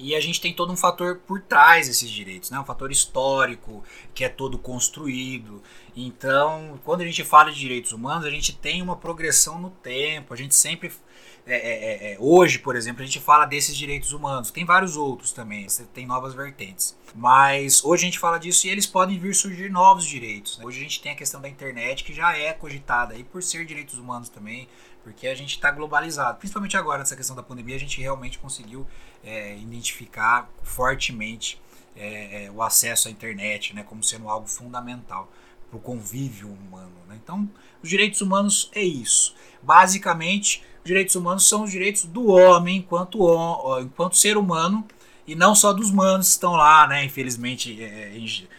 E 0.03 0.13
a 0.15 0.19
gente 0.19 0.41
tem 0.41 0.53
todo 0.53 0.69
um 0.69 0.75
fator 0.75 1.21
por 1.25 1.41
trás 1.41 1.87
desses 1.87 2.11
direitos, 2.11 2.51
né? 2.51 2.59
um 2.59 2.65
fator 2.65 2.91
histórico 2.91 3.81
que 4.13 4.25
é 4.25 4.29
todo 4.29 4.57
construído. 4.57 5.63
Então, 5.95 6.77
quando 6.83 6.99
a 7.01 7.05
gente 7.05 7.23
fala 7.23 7.53
de 7.53 7.57
direitos 7.57 7.93
humanos, 7.93 8.25
a 8.25 8.29
gente 8.29 8.53
tem 8.53 8.81
uma 8.81 8.97
progressão 8.97 9.61
no 9.61 9.69
tempo. 9.69 10.33
A 10.33 10.37
gente 10.37 10.53
sempre. 10.55 10.91
É, 11.45 11.55
é, 11.55 12.11
é, 12.11 12.13
é 12.13 12.17
hoje, 12.19 12.59
por 12.59 12.75
exemplo, 12.75 13.03
a 13.03 13.05
gente 13.05 13.19
fala 13.19 13.45
desses 13.45 13.75
direitos 13.75 14.13
humanos. 14.13 14.49
Tem 14.49 14.63
vários 14.63 14.95
outros 14.95 15.31
também, 15.31 15.67
tem 15.93 16.05
novas 16.05 16.33
vertentes. 16.33 16.97
Mas 17.13 17.83
hoje 17.83 18.03
a 18.03 18.05
gente 18.05 18.19
fala 18.19 18.39
disso 18.39 18.65
e 18.65 18.69
eles 18.69 18.87
podem 18.87 19.19
vir 19.19 19.35
surgir 19.35 19.69
novos 19.69 20.05
direitos. 20.05 20.57
Né? 20.57 20.65
Hoje 20.65 20.79
a 20.79 20.83
gente 20.83 21.01
tem 21.01 21.11
a 21.11 21.15
questão 21.15 21.41
da 21.41 21.49
internet 21.49 22.03
que 22.03 22.13
já 22.13 22.35
é 22.35 22.53
cogitada 22.53 23.13
aí 23.13 23.23
por 23.23 23.43
ser 23.43 23.65
direitos 23.65 23.99
humanos 23.99 24.29
também, 24.29 24.67
porque 25.03 25.27
a 25.27 25.35
gente 25.35 25.51
está 25.51 25.69
globalizado. 25.69 26.37
Principalmente 26.39 26.77
agora 26.77 26.99
nessa 26.99 27.15
questão 27.15 27.35
da 27.35 27.43
pandemia, 27.43 27.75
a 27.75 27.79
gente 27.79 27.99
realmente 28.01 28.39
conseguiu 28.39 28.87
é, 29.23 29.57
identificar 29.57 30.49
fortemente 30.63 31.61
é, 31.95 32.49
o 32.51 32.63
acesso 32.63 33.07
à 33.07 33.11
internet 33.11 33.75
né, 33.75 33.83
como 33.83 34.03
sendo 34.03 34.27
algo 34.27 34.47
fundamental 34.47 35.31
para 35.69 35.77
o 35.77 35.81
convívio 35.81 36.49
humano. 36.49 36.93
Né? 37.07 37.19
Então, 37.21 37.49
os 37.81 37.89
direitos 37.89 38.21
humanos 38.21 38.71
é 38.73 38.81
isso. 38.81 39.35
Basicamente, 39.61 40.63
direitos 40.83 41.15
humanos 41.15 41.47
são 41.47 41.63
os 41.63 41.71
direitos 41.71 42.05
do 42.05 42.27
homem 42.27 42.77
enquanto, 42.77 43.19
enquanto 43.81 44.17
ser 44.17 44.37
humano 44.37 44.85
e 45.25 45.35
não 45.35 45.55
só 45.55 45.71
dos 45.71 45.89
manos 45.89 46.27
que 46.27 46.33
estão 46.33 46.53
lá, 46.53 46.87
né, 46.87 47.05
infelizmente 47.05 47.81
é, 47.81 48.13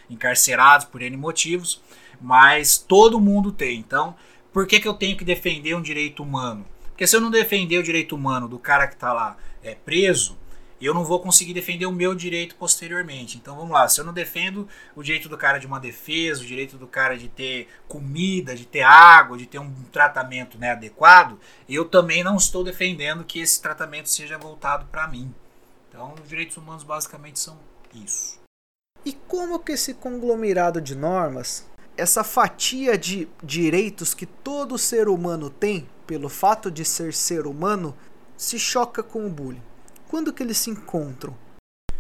encarcerados 0.09 0.87
por 0.87 1.03
N 1.03 1.17
motivos, 1.17 1.83
mas 2.21 2.79
todo 2.79 3.21
mundo 3.21 3.53
tem. 3.53 3.79
Então, 3.79 4.15
por 4.53 4.67
que, 4.67 4.81
que 4.81 4.89
eu 4.89 4.95
tenho 4.95 5.17
que 5.17 5.25
defender 5.25 5.75
um 5.75 5.83
direito 5.83 6.23
humano? 6.23 6.65
Porque 6.91 7.07
se 7.07 7.17
eu 7.17 7.21
não 7.21 7.31
defender 7.31 7.79
o 7.79 7.83
direito 7.83 8.15
humano 8.15 8.49
do 8.49 8.59
cara 8.59 8.87
que 8.87 8.95
está 8.95 9.13
lá 9.13 9.37
é, 9.63 9.75
preso, 9.75 10.39
eu 10.81 10.93
não 10.93 11.05
vou 11.05 11.21
conseguir 11.21 11.55
defender 11.55 11.87
o 11.87 11.93
meu 11.93 12.15
direito 12.15 12.57
posteriormente. 12.57 13.37
Então 13.37 13.57
vamos 13.57 13.73
lá, 13.73 13.89
se 13.89 14.01
eu 14.01 14.05
não 14.05 14.13
defendo 14.13 14.69
o 14.95 15.03
direito 15.03 15.29
do 15.29 15.39
cara 15.39 15.59
de 15.59 15.67
uma 15.67 15.81
defesa, 15.81 16.43
o 16.43 16.47
direito 16.47 16.77
do 16.77 16.87
cara 16.87 17.17
de 17.17 17.29
ter 17.29 17.69
comida, 17.89 18.55
de 18.55 18.67
ter 18.67 18.83
água, 18.83 19.39
de 19.39 19.47
ter 19.47 19.59
um 19.59 19.73
tratamento 19.93 20.59
né, 20.59 20.73
adequado, 20.73 21.39
eu 21.69 21.85
também 21.85 22.23
não 22.23 22.37
estou 22.37 22.65
defendendo 22.65 23.25
que 23.25 23.41
esse 23.41 23.61
tratamento 23.61 24.09
seja 24.09 24.39
voltado 24.39 24.87
para 24.87 25.09
mim. 25.09 25.33
Então 25.89 26.15
os 26.21 26.29
direitos 26.29 26.57
humanos 26.57 26.83
basicamente 26.83 27.39
são 27.39 27.59
isso. 27.95 28.39
E 29.05 29.13
como 29.13 29.59
que 29.59 29.73
esse 29.73 29.95
conglomerado 29.95 30.81
de 30.81 30.95
normas, 30.95 31.69
essa 31.97 32.25
fatia 32.25 32.97
de 32.99 33.29
direitos 33.43 34.15
que 34.15 34.27
todo 34.27 34.79
ser 34.79 35.09
humano 35.09 35.51
tem, 35.51 35.89
pelo 36.07 36.29
fato 36.29 36.71
de 36.71 36.85
ser 36.85 37.13
ser 37.13 37.47
humano, 37.47 37.97
se 38.37 38.59
choca 38.59 39.03
com 39.03 39.27
o 39.27 39.31
bullying? 39.31 39.63
Quando 40.15 40.33
que 40.33 40.45
eles 40.45 40.59
se 40.59 40.71
encontram? 40.71 41.37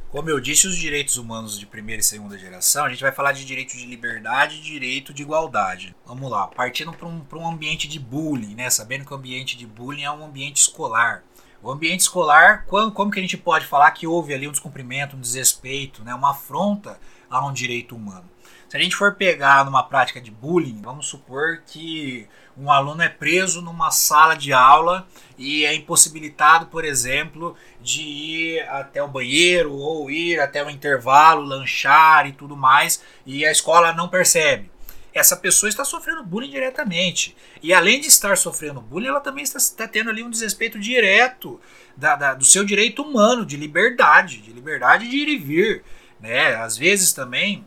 Como 0.08 0.30
eu 0.30 0.38
disse, 0.38 0.68
os 0.68 0.76
direitos 0.76 1.16
humanos 1.16 1.58
de 1.58 1.66
primeira 1.66 1.98
e 2.00 2.04
segunda 2.04 2.38
geração, 2.38 2.84
a 2.84 2.88
gente 2.88 3.02
vai 3.02 3.10
falar 3.10 3.32
de 3.32 3.44
direito 3.44 3.76
de 3.76 3.84
liberdade 3.86 4.58
e 4.58 4.60
direito 4.60 5.12
de 5.12 5.22
igualdade. 5.22 5.96
Vamos 6.06 6.30
lá, 6.30 6.46
partindo 6.46 6.92
para 6.92 7.08
um, 7.08 7.26
um 7.32 7.48
ambiente 7.48 7.88
de 7.88 7.98
bullying, 7.98 8.54
né? 8.54 8.70
Sabendo 8.70 9.04
que 9.04 9.12
o 9.12 9.16
ambiente 9.16 9.56
de 9.56 9.66
bullying 9.66 10.04
é 10.04 10.10
um 10.12 10.24
ambiente 10.24 10.58
escolar. 10.58 11.24
O 11.60 11.72
ambiente 11.72 12.02
escolar, 12.02 12.64
como, 12.66 12.92
como 12.92 13.10
que 13.10 13.18
a 13.18 13.22
gente 13.22 13.36
pode 13.36 13.66
falar 13.66 13.90
que 13.90 14.06
houve 14.06 14.32
ali 14.32 14.46
um 14.46 14.52
descumprimento, 14.52 15.16
um 15.16 15.20
desrespeito, 15.20 16.04
né? 16.04 16.14
uma 16.14 16.30
afronta 16.30 17.00
a 17.28 17.44
um 17.44 17.52
direito 17.52 17.96
humano? 17.96 18.30
Se 18.74 18.78
a 18.78 18.82
gente 18.82 18.96
for 18.96 19.14
pegar 19.14 19.64
numa 19.64 19.84
prática 19.84 20.20
de 20.20 20.32
bullying, 20.32 20.82
vamos 20.82 21.06
supor 21.06 21.62
que 21.64 22.26
um 22.58 22.72
aluno 22.72 23.02
é 23.02 23.08
preso 23.08 23.62
numa 23.62 23.92
sala 23.92 24.34
de 24.34 24.52
aula 24.52 25.06
e 25.38 25.64
é 25.64 25.72
impossibilitado, 25.72 26.66
por 26.66 26.84
exemplo, 26.84 27.56
de 27.80 28.02
ir 28.02 28.68
até 28.68 29.00
o 29.00 29.06
banheiro 29.06 29.72
ou 29.72 30.10
ir 30.10 30.40
até 30.40 30.66
o 30.66 30.68
intervalo, 30.68 31.44
lanchar 31.44 32.26
e 32.26 32.32
tudo 32.32 32.56
mais, 32.56 33.00
e 33.24 33.46
a 33.46 33.52
escola 33.52 33.92
não 33.92 34.08
percebe. 34.08 34.68
Essa 35.14 35.36
pessoa 35.36 35.70
está 35.70 35.84
sofrendo 35.84 36.24
bullying 36.24 36.50
diretamente. 36.50 37.36
E 37.62 37.72
além 37.72 38.00
de 38.00 38.08
estar 38.08 38.36
sofrendo 38.36 38.80
bullying, 38.80 39.06
ela 39.06 39.20
também 39.20 39.44
está, 39.44 39.58
está 39.58 39.86
tendo 39.86 40.10
ali 40.10 40.24
um 40.24 40.30
desrespeito 40.30 40.80
direto 40.80 41.60
da, 41.96 42.16
da, 42.16 42.34
do 42.34 42.44
seu 42.44 42.64
direito 42.64 43.02
humano, 43.04 43.46
de 43.46 43.56
liberdade, 43.56 44.38
de 44.38 44.52
liberdade 44.52 45.08
de 45.08 45.16
ir 45.16 45.28
e 45.28 45.38
vir. 45.38 45.84
Né? 46.18 46.56
Às 46.56 46.76
vezes 46.76 47.12
também 47.12 47.64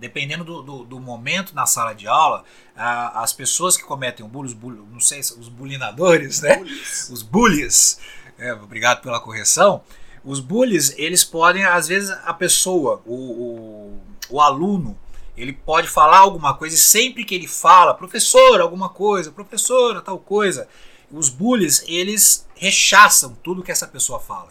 dependendo 0.00 0.42
do, 0.42 0.62
do, 0.62 0.84
do, 0.84 0.98
momento 0.98 1.54
na 1.54 1.66
sala 1.66 1.92
de 1.92 2.08
aula, 2.08 2.42
a, 2.74 3.22
as 3.22 3.32
pessoas 3.32 3.76
que 3.76 3.84
cometem 3.84 4.24
o 4.24 4.28
bullying, 4.28 4.56
os 4.62 4.88
não 4.90 5.00
sei, 5.00 5.20
os 5.20 5.48
bulinadores, 5.48 6.40
né? 6.40 6.56
Bullies. 6.56 7.10
Os 7.10 7.22
bullies, 7.22 8.00
é, 8.38 8.52
obrigado 8.54 9.02
pela 9.02 9.20
correção. 9.20 9.82
Os 10.24 10.40
bullies, 10.40 10.94
eles 10.98 11.22
podem, 11.22 11.64
às 11.64 11.86
vezes, 11.86 12.10
a 12.24 12.32
pessoa, 12.32 13.02
o, 13.04 13.14
o, 13.14 14.00
o 14.30 14.40
aluno, 14.40 14.98
ele 15.36 15.52
pode 15.52 15.86
falar 15.88 16.18
alguma 16.18 16.54
coisa 16.54 16.74
e 16.74 16.78
sempre 16.78 17.24
que 17.24 17.34
ele 17.34 17.46
fala, 17.46 17.94
professor, 17.94 18.60
alguma 18.60 18.88
coisa, 18.88 19.30
professora, 19.30 20.00
tal 20.00 20.18
coisa, 20.18 20.66
os 21.10 21.28
bullies, 21.28 21.84
eles 21.86 22.46
rechaçam 22.54 23.36
tudo 23.42 23.62
que 23.62 23.72
essa 23.72 23.86
pessoa 23.86 24.18
fala. 24.18 24.48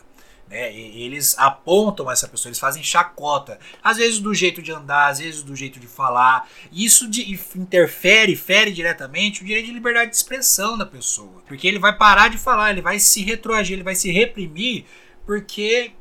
Né? 0.50 0.75
Eles 0.75 1.38
apontam 1.38 2.10
essa 2.10 2.27
pessoa, 2.27 2.50
eles 2.50 2.60
fazem 2.60 2.82
chacota. 2.82 3.60
Às 3.84 3.98
vezes 3.98 4.20
do 4.20 4.34
jeito 4.34 4.62
de 4.62 4.72
andar, 4.72 5.10
às 5.10 5.20
vezes 5.20 5.44
do 5.44 5.56
jeito 5.56 5.79
de 5.79 5.88
falar. 5.88 6.50
E 6.72 6.84
isso 6.84 7.08
de, 7.08 7.32
interfere, 7.56 8.36
fere 8.36 8.72
diretamente 8.72 9.41
o 9.41 9.46
direito 9.46 9.68
de 9.68 9.74
liberdade 9.74 10.10
de 10.10 10.18
expressão 10.18 10.77
da 10.77 10.86
pessoa. 10.86 11.44
Porque 11.48 11.68
ele 11.68 11.79
vai 11.79 11.96
parar 11.96 12.29
de 12.29 12.38
falar, 12.38 12.72
ele 12.72 12.82
vai 12.82 13.00
se 13.00 13.24
retroagir, 13.24 13.74
ele 13.74 13.84
vai 13.84 13.96
se 13.96 14.12
reprimir, 14.12 14.86
porque 15.25 15.91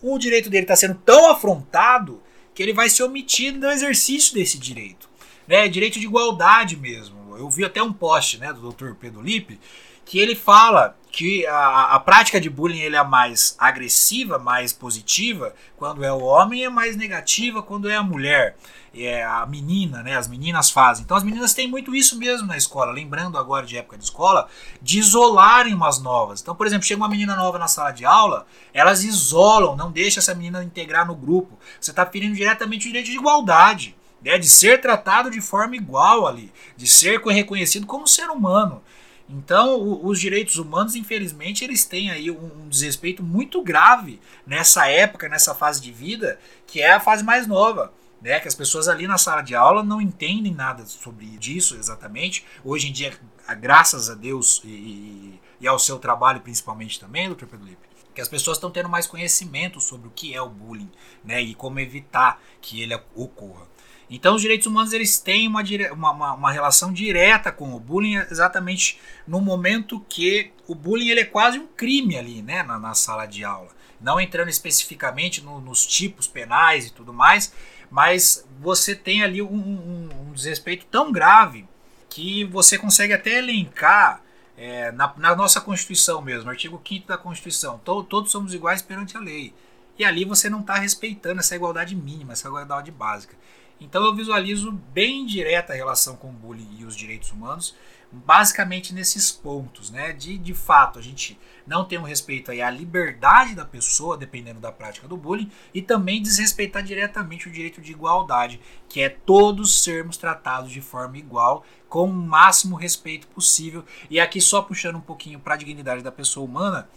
o 0.00 0.18
direito 0.18 0.48
dele 0.48 0.64
está 0.64 0.76
sendo 0.76 0.94
tão 1.04 1.30
afrontado 1.30 2.22
que 2.54 2.62
ele 2.62 2.72
vai 2.72 2.88
se 2.88 3.02
omitir 3.02 3.52
no 3.52 3.70
exercício 3.70 4.34
desse 4.34 4.58
direito. 4.58 5.10
Né? 5.48 5.68
Direito 5.68 5.98
de 5.98 6.06
igualdade 6.06 6.76
mesmo. 6.76 7.36
Eu 7.36 7.50
vi 7.50 7.64
até 7.64 7.82
um 7.82 7.92
post 7.92 8.38
né, 8.38 8.52
do 8.52 8.72
Dr. 8.72 8.94
Pedro 8.94 9.20
Lippe 9.20 9.58
que 10.06 10.20
ele 10.20 10.36
fala 10.36 10.96
que 11.16 11.46
a, 11.46 11.94
a 11.94 11.98
prática 11.98 12.38
de 12.38 12.50
bullying 12.50 12.80
ele 12.80 12.94
é 12.94 13.02
mais 13.02 13.56
agressiva, 13.58 14.38
mais 14.38 14.70
positiva 14.70 15.54
quando 15.74 16.04
é 16.04 16.12
o 16.12 16.20
homem, 16.20 16.62
é 16.62 16.68
mais 16.68 16.94
negativa 16.94 17.62
quando 17.62 17.88
é 17.88 17.96
a 17.96 18.02
mulher, 18.02 18.54
é 18.94 19.24
a 19.24 19.46
menina, 19.46 20.02
né? 20.02 20.14
As 20.14 20.28
meninas 20.28 20.70
fazem. 20.70 21.04
Então 21.04 21.16
as 21.16 21.24
meninas 21.24 21.54
têm 21.54 21.66
muito 21.66 21.96
isso 21.96 22.18
mesmo 22.18 22.46
na 22.46 22.54
escola. 22.54 22.92
Lembrando 22.92 23.38
agora 23.38 23.64
de 23.64 23.78
época 23.78 23.96
de 23.96 24.04
escola, 24.04 24.46
de 24.82 24.98
isolarem 24.98 25.72
umas 25.72 26.02
novas. 26.02 26.42
Então, 26.42 26.54
por 26.54 26.66
exemplo, 26.66 26.86
chega 26.86 27.00
uma 27.00 27.08
menina 27.08 27.34
nova 27.34 27.58
na 27.58 27.66
sala 27.66 27.92
de 27.92 28.04
aula, 28.04 28.46
elas 28.74 29.02
isolam, 29.02 29.74
não 29.74 29.90
deixa 29.90 30.20
essa 30.20 30.34
menina 30.34 30.62
integrar 30.62 31.06
no 31.06 31.14
grupo. 31.14 31.58
Você 31.80 31.92
está 31.92 32.04
ferindo 32.04 32.36
diretamente 32.36 32.88
o 32.88 32.90
direito 32.90 33.06
de 33.06 33.16
igualdade. 33.16 33.96
Né, 34.22 34.38
de 34.38 34.48
ser 34.48 34.80
tratado 34.80 35.30
de 35.30 35.40
forma 35.40 35.76
igual 35.76 36.26
ali, 36.26 36.50
de 36.76 36.86
ser 36.86 37.20
reconhecido 37.20 37.86
como 37.86 38.08
ser 38.08 38.28
humano. 38.28 38.82
Então, 39.28 39.80
o, 39.80 40.06
os 40.06 40.20
direitos 40.20 40.56
humanos, 40.56 40.94
infelizmente, 40.94 41.64
eles 41.64 41.84
têm 41.84 42.10
aí 42.10 42.30
um, 42.30 42.64
um, 42.64 42.68
desrespeito 42.68 43.22
muito 43.22 43.62
grave 43.62 44.20
nessa 44.46 44.86
época, 44.88 45.28
nessa 45.28 45.54
fase 45.54 45.80
de 45.80 45.90
vida, 45.90 46.38
que 46.66 46.80
é 46.80 46.92
a 46.92 47.00
fase 47.00 47.24
mais 47.24 47.46
nova. 47.46 47.92
né? 48.20 48.38
Que 48.38 48.48
as 48.48 48.54
pessoas 48.54 48.88
ali 48.88 49.06
na 49.06 49.18
sala 49.18 49.42
de 49.42 49.54
aula 49.54 49.82
não 49.82 50.00
entendem 50.00 50.54
nada 50.54 50.86
sobre 50.86 51.26
disso 51.38 51.76
exatamente. 51.76 52.44
Hoje 52.64 52.88
em 52.88 52.92
dia, 52.92 53.18
graças 53.58 54.08
a 54.08 54.14
Deus 54.14 54.62
e, 54.64 55.40
e 55.60 55.66
ao 55.66 55.78
seu 55.78 55.98
trabalho 55.98 56.40
principalmente 56.40 57.00
também, 57.00 57.26
doutor 57.26 57.48
Pedro 57.48 57.66
Lipe, 57.66 57.86
que 58.14 58.20
as 58.20 58.28
pessoas 58.28 58.56
estão 58.56 58.70
tendo 58.70 58.88
mais 58.88 59.06
conhecimento 59.06 59.80
sobre 59.80 60.06
o 60.08 60.12
que 60.12 60.34
é 60.34 60.40
o 60.40 60.48
bullying, 60.48 60.90
né? 61.24 61.42
E 61.42 61.52
como 61.54 61.80
evitar 61.80 62.40
que 62.60 62.80
ele 62.80 62.98
ocorra. 63.14 63.66
Então, 64.08 64.36
os 64.36 64.42
direitos 64.42 64.66
humanos 64.66 64.92
eles 64.92 65.18
têm 65.18 65.48
uma, 65.48 65.62
uma, 65.92 66.34
uma, 66.34 66.52
relação 66.52 66.92
direta 66.92 67.50
com 67.50 67.74
o 67.74 67.80
bullying, 67.80 68.16
exatamente 68.30 69.00
no 69.26 69.40
momento 69.40 70.04
que 70.08 70.52
o 70.68 70.74
bullying 70.74 71.08
ele 71.08 71.20
é 71.20 71.24
quase 71.24 71.58
um 71.58 71.66
crime 71.66 72.16
ali, 72.16 72.40
né, 72.40 72.62
na, 72.62 72.78
na 72.78 72.94
sala 72.94 73.26
de 73.26 73.44
aula. 73.44 73.70
Não 74.00 74.20
entrando 74.20 74.48
especificamente 74.48 75.42
no, 75.42 75.60
nos 75.60 75.84
tipos 75.84 76.28
penais 76.28 76.86
e 76.86 76.92
tudo 76.92 77.12
mais, 77.12 77.52
mas 77.90 78.46
você 78.60 78.94
tem 78.94 79.22
ali 79.22 79.42
um, 79.42 79.48
um, 79.48 80.08
um 80.28 80.32
desrespeito 80.32 80.86
tão 80.86 81.10
grave 81.10 81.66
que 82.08 82.44
você 82.44 82.78
consegue 82.78 83.12
até 83.12 83.38
elencar 83.38 84.22
é, 84.56 84.90
na, 84.92 85.12
na, 85.16 85.36
nossa 85.36 85.60
Constituição 85.60 86.22
mesmo, 86.22 86.48
artigo 86.48 86.80
5 86.86 87.06
da 87.06 87.18
Constituição, 87.18 87.78
to, 87.78 88.02
todos 88.04 88.30
somos 88.30 88.54
iguais 88.54 88.80
perante 88.80 89.16
a 89.16 89.20
lei. 89.20 89.52
E 89.98 90.04
ali 90.04 90.24
você 90.24 90.48
não 90.48 90.60
está 90.60 90.74
respeitando 90.74 91.40
essa 91.40 91.56
igualdade 91.56 91.94
mínima, 91.94 92.32
essa 92.32 92.48
igualdade 92.48 92.90
básica. 92.90 93.36
Então 93.80 94.04
eu 94.04 94.14
visualizo 94.14 94.72
bem 94.92 95.26
direta 95.26 95.72
a 95.72 95.76
relação 95.76 96.16
com 96.16 96.30
o 96.30 96.32
bullying 96.32 96.76
e 96.78 96.84
os 96.84 96.96
direitos 96.96 97.30
humanos, 97.30 97.74
basicamente 98.10 98.94
nesses 98.94 99.30
pontos, 99.30 99.90
né? 99.90 100.12
De, 100.12 100.38
de 100.38 100.54
fato, 100.54 100.98
a 100.98 101.02
gente 101.02 101.38
não 101.66 101.84
tem 101.84 101.98
um 101.98 102.02
respeito 102.02 102.50
aí 102.50 102.62
à 102.62 102.70
liberdade 102.70 103.54
da 103.54 103.64
pessoa, 103.64 104.16
dependendo 104.16 104.60
da 104.60 104.72
prática 104.72 105.08
do 105.08 105.16
bullying, 105.16 105.50
e 105.74 105.82
também 105.82 106.22
desrespeitar 106.22 106.82
diretamente 106.82 107.48
o 107.48 107.52
direito 107.52 107.80
de 107.80 107.92
igualdade, 107.92 108.60
que 108.88 109.02
é 109.02 109.08
todos 109.08 109.82
sermos 109.82 110.16
tratados 110.16 110.70
de 110.70 110.80
forma 110.80 111.18
igual, 111.18 111.64
com 111.88 112.08
o 112.08 112.12
máximo 112.12 112.76
respeito 112.76 113.26
possível. 113.26 113.84
E 114.08 114.18
aqui 114.18 114.40
só 114.40 114.62
puxando 114.62 114.96
um 114.96 115.00
pouquinho 115.00 115.40
para 115.40 115.54
a 115.54 115.58
dignidade 115.58 116.02
da 116.02 116.12
pessoa 116.12 116.46
humana, 116.46 116.88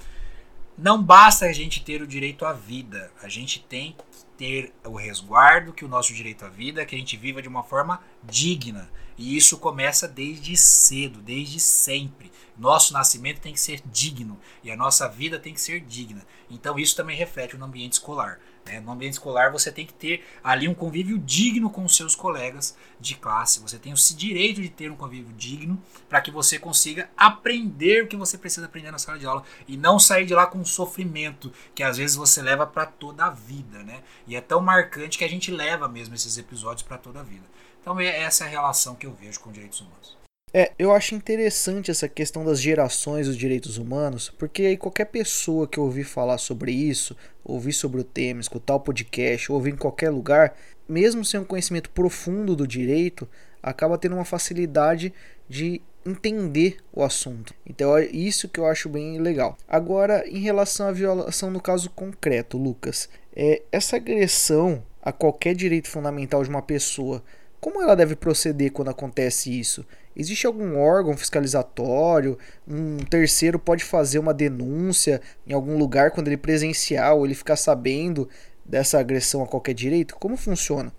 não 0.81 1.01
basta 1.01 1.45
a 1.45 1.51
gente 1.51 1.83
ter 1.83 2.01
o 2.01 2.07
direito 2.07 2.45
à 2.45 2.53
vida, 2.53 3.11
a 3.21 3.27
gente 3.27 3.59
tem 3.59 3.91
que 3.91 4.25
ter 4.37 4.73
o 4.85 4.95
resguardo 4.95 5.73
que 5.73 5.83
o 5.83 5.89
nosso 5.89 6.13
direito 6.13 6.45
à 6.45 6.49
vida 6.49 6.85
que 6.85 6.95
a 6.95 6.97
gente 6.97 7.17
viva 7.17 7.41
de 7.41 7.49
uma 7.49 7.63
forma 7.63 8.01
digna. 8.23 8.89
E 9.17 9.35
isso 9.35 9.57
começa 9.57 10.07
desde 10.07 10.55
cedo, 10.55 11.19
desde 11.19 11.59
sempre. 11.59 12.31
Nosso 12.57 12.93
nascimento 12.93 13.41
tem 13.41 13.51
que 13.51 13.59
ser 13.59 13.81
digno 13.85 14.39
e 14.63 14.71
a 14.71 14.77
nossa 14.77 15.09
vida 15.09 15.37
tem 15.37 15.53
que 15.53 15.59
ser 15.59 15.81
digna. 15.81 16.25
Então 16.49 16.79
isso 16.79 16.95
também 16.95 17.17
reflete 17.17 17.57
no 17.57 17.65
ambiente 17.65 17.93
escolar. 17.93 18.39
Né? 18.69 18.79
No 18.79 18.91
ambiente 18.91 19.13
escolar 19.13 19.51
você 19.51 19.71
tem 19.71 19.85
que 19.85 19.93
ter 19.93 20.23
ali 20.43 20.67
um 20.67 20.75
convívio 20.75 21.17
digno 21.17 21.69
com 21.69 21.83
os 21.83 21.95
seus 21.95 22.15
colegas 22.15 22.77
de 22.99 23.15
classe. 23.15 23.59
Você 23.61 23.79
tem 23.79 23.91
o 23.91 23.95
direito 24.15 24.61
de 24.61 24.69
ter 24.69 24.91
um 24.91 24.95
convívio 24.95 25.33
digno 25.33 25.81
para 26.07 26.21
que 26.21 26.29
você 26.29 26.59
consiga 26.59 27.09
aprender 27.17 28.03
o 28.03 28.07
que 28.07 28.15
você 28.15 28.37
precisa 28.37 28.67
aprender 28.67 28.91
na 28.91 28.99
sala 28.99 29.17
de 29.17 29.25
aula 29.25 29.43
e 29.67 29.75
não 29.75 29.97
sair 29.97 30.25
de 30.25 30.35
lá 30.35 30.45
com 30.45 30.59
um 30.59 30.65
sofrimento 30.65 31.51
que 31.73 31.81
às 31.81 31.97
vezes 31.97 32.15
você 32.15 32.41
leva 32.41 32.67
para 32.67 32.85
toda 32.85 33.25
a 33.25 33.29
vida, 33.31 33.83
né? 33.83 34.03
E 34.27 34.35
é 34.35 34.41
tão 34.41 34.61
marcante 34.61 35.17
que 35.17 35.23
a 35.23 35.29
gente 35.29 35.49
leva 35.49 35.87
mesmo 35.87 36.13
esses 36.13 36.37
episódios 36.37 36.83
para 36.83 36.97
toda 36.97 37.21
a 37.21 37.23
vida. 37.23 37.45
Então 37.81 37.99
é 37.99 38.21
essa 38.21 38.45
a 38.45 38.47
relação 38.47 38.95
que 38.95 39.07
eu 39.07 39.13
vejo 39.13 39.39
com 39.39 39.51
direitos 39.51 39.81
humanos. 39.81 40.18
É, 40.53 40.71
eu 40.79 40.91
acho 40.91 41.13
interessante 41.13 41.91
essa 41.91 42.07
questão 42.07 42.43
das 42.43 42.59
gerações 42.59 43.27
dos 43.27 43.37
direitos 43.37 43.77
humanos, 43.77 44.33
porque 44.37 44.63
aí 44.63 44.77
qualquer 44.77 45.05
pessoa 45.05 45.67
que 45.67 45.79
ouvir 45.79 46.03
falar 46.03 46.39
sobre 46.39 46.71
isso, 46.71 47.15
ouvir 47.43 47.73
sobre 47.73 48.01
o 48.01 48.03
tema, 48.03 48.41
escutar 48.41 48.75
o 48.75 48.79
podcast, 48.79 49.51
ouvir 49.51 49.73
em 49.73 49.77
qualquer 49.77 50.09
lugar, 50.09 50.55
mesmo 50.87 51.23
sem 51.23 51.39
um 51.39 51.45
conhecimento 51.45 51.91
profundo 51.91 52.55
do 52.55 52.65
direito, 52.65 53.27
acaba 53.61 53.97
tendo 53.97 54.15
uma 54.15 54.25
facilidade 54.25 55.13
de 55.47 55.81
entender 56.03 56.77
o 56.91 57.03
assunto. 57.03 57.53
Então 57.65 57.95
é 57.95 58.05
isso 58.07 58.49
que 58.49 58.59
eu 58.59 58.65
acho 58.65 58.89
bem 58.89 59.19
legal. 59.19 59.55
Agora, 59.67 60.27
em 60.27 60.39
relação 60.39 60.87
à 60.87 60.91
violação 60.91 61.51
no 61.51 61.61
caso 61.61 61.91
concreto, 61.91 62.57
Lucas, 62.57 63.07
é, 63.35 63.61
essa 63.71 63.97
agressão 63.97 64.83
a 65.01 65.11
qualquer 65.11 65.53
direito 65.53 65.89
fundamental 65.89 66.43
de 66.43 66.49
uma 66.49 66.61
pessoa, 66.61 67.23
como 67.59 67.81
ela 67.81 67.95
deve 67.95 68.15
proceder 68.15 68.71
quando 68.71 68.89
acontece 68.89 69.57
isso? 69.57 69.85
Existe 70.19 70.45
algum 70.45 70.77
órgão 70.77 71.15
fiscalizatório? 71.15 72.37
Um 72.67 72.97
terceiro 72.97 73.57
pode 73.57 73.85
fazer 73.85 74.19
uma 74.19 74.33
denúncia 74.33 75.21
em 75.47 75.53
algum 75.53 75.77
lugar 75.77 76.11
quando 76.11 76.27
ele 76.27 76.35
presenciar 76.35 77.15
ou 77.15 77.25
ele 77.25 77.33
ficar 77.33 77.55
sabendo 77.55 78.27
dessa 78.65 78.99
agressão 78.99 79.41
a 79.41 79.47
qualquer 79.47 79.73
direito? 79.73 80.17
Como 80.17 80.35
funciona? 80.35 80.91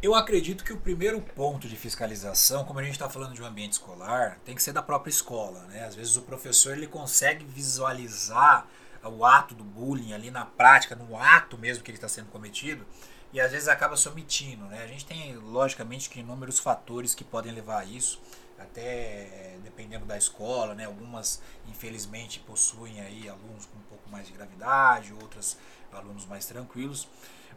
Eu 0.00 0.14
acredito 0.14 0.62
que 0.62 0.72
o 0.72 0.76
primeiro 0.76 1.20
ponto 1.20 1.66
de 1.66 1.74
fiscalização, 1.74 2.64
como 2.64 2.78
a 2.78 2.84
gente 2.84 2.92
está 2.92 3.10
falando 3.10 3.34
de 3.34 3.42
um 3.42 3.44
ambiente 3.44 3.72
escolar, 3.72 4.38
tem 4.44 4.54
que 4.54 4.62
ser 4.62 4.72
da 4.72 4.82
própria 4.82 5.10
escola. 5.10 5.66
Né? 5.66 5.84
Às 5.84 5.96
vezes 5.96 6.16
o 6.16 6.22
professor 6.22 6.76
ele 6.76 6.86
consegue 6.86 7.44
visualizar 7.44 8.68
o 9.02 9.24
ato 9.24 9.52
do 9.52 9.64
bullying 9.64 10.12
ali 10.12 10.30
na 10.30 10.44
prática, 10.44 10.94
no 10.94 11.16
ato 11.16 11.58
mesmo 11.58 11.82
que 11.82 11.90
ele 11.90 11.98
está 11.98 12.08
sendo 12.08 12.28
cometido, 12.28 12.86
e 13.32 13.40
às 13.40 13.52
vezes 13.52 13.68
acaba 13.68 13.96
se 13.96 14.08
omitindo. 14.08 14.64
Né? 14.66 14.82
A 14.82 14.86
gente 14.86 15.04
tem, 15.04 15.36
logicamente, 15.36 16.08
que 16.08 16.20
inúmeros 16.20 16.58
fatores 16.58 17.14
que 17.14 17.24
podem 17.24 17.52
levar 17.52 17.80
a 17.80 17.84
isso, 17.84 18.20
até 18.58 18.82
eh, 18.82 19.58
dependendo 19.62 20.04
da 20.04 20.16
escola, 20.16 20.74
né? 20.74 20.84
algumas 20.84 21.40
infelizmente 21.68 22.40
possuem 22.40 23.00
aí 23.00 23.28
alunos 23.28 23.66
com 23.66 23.78
um 23.78 23.82
pouco 23.82 24.10
mais 24.10 24.26
de 24.26 24.32
gravidade, 24.32 25.12
outras 25.12 25.56
alunos 25.92 26.26
mais 26.26 26.44
tranquilos, 26.46 27.08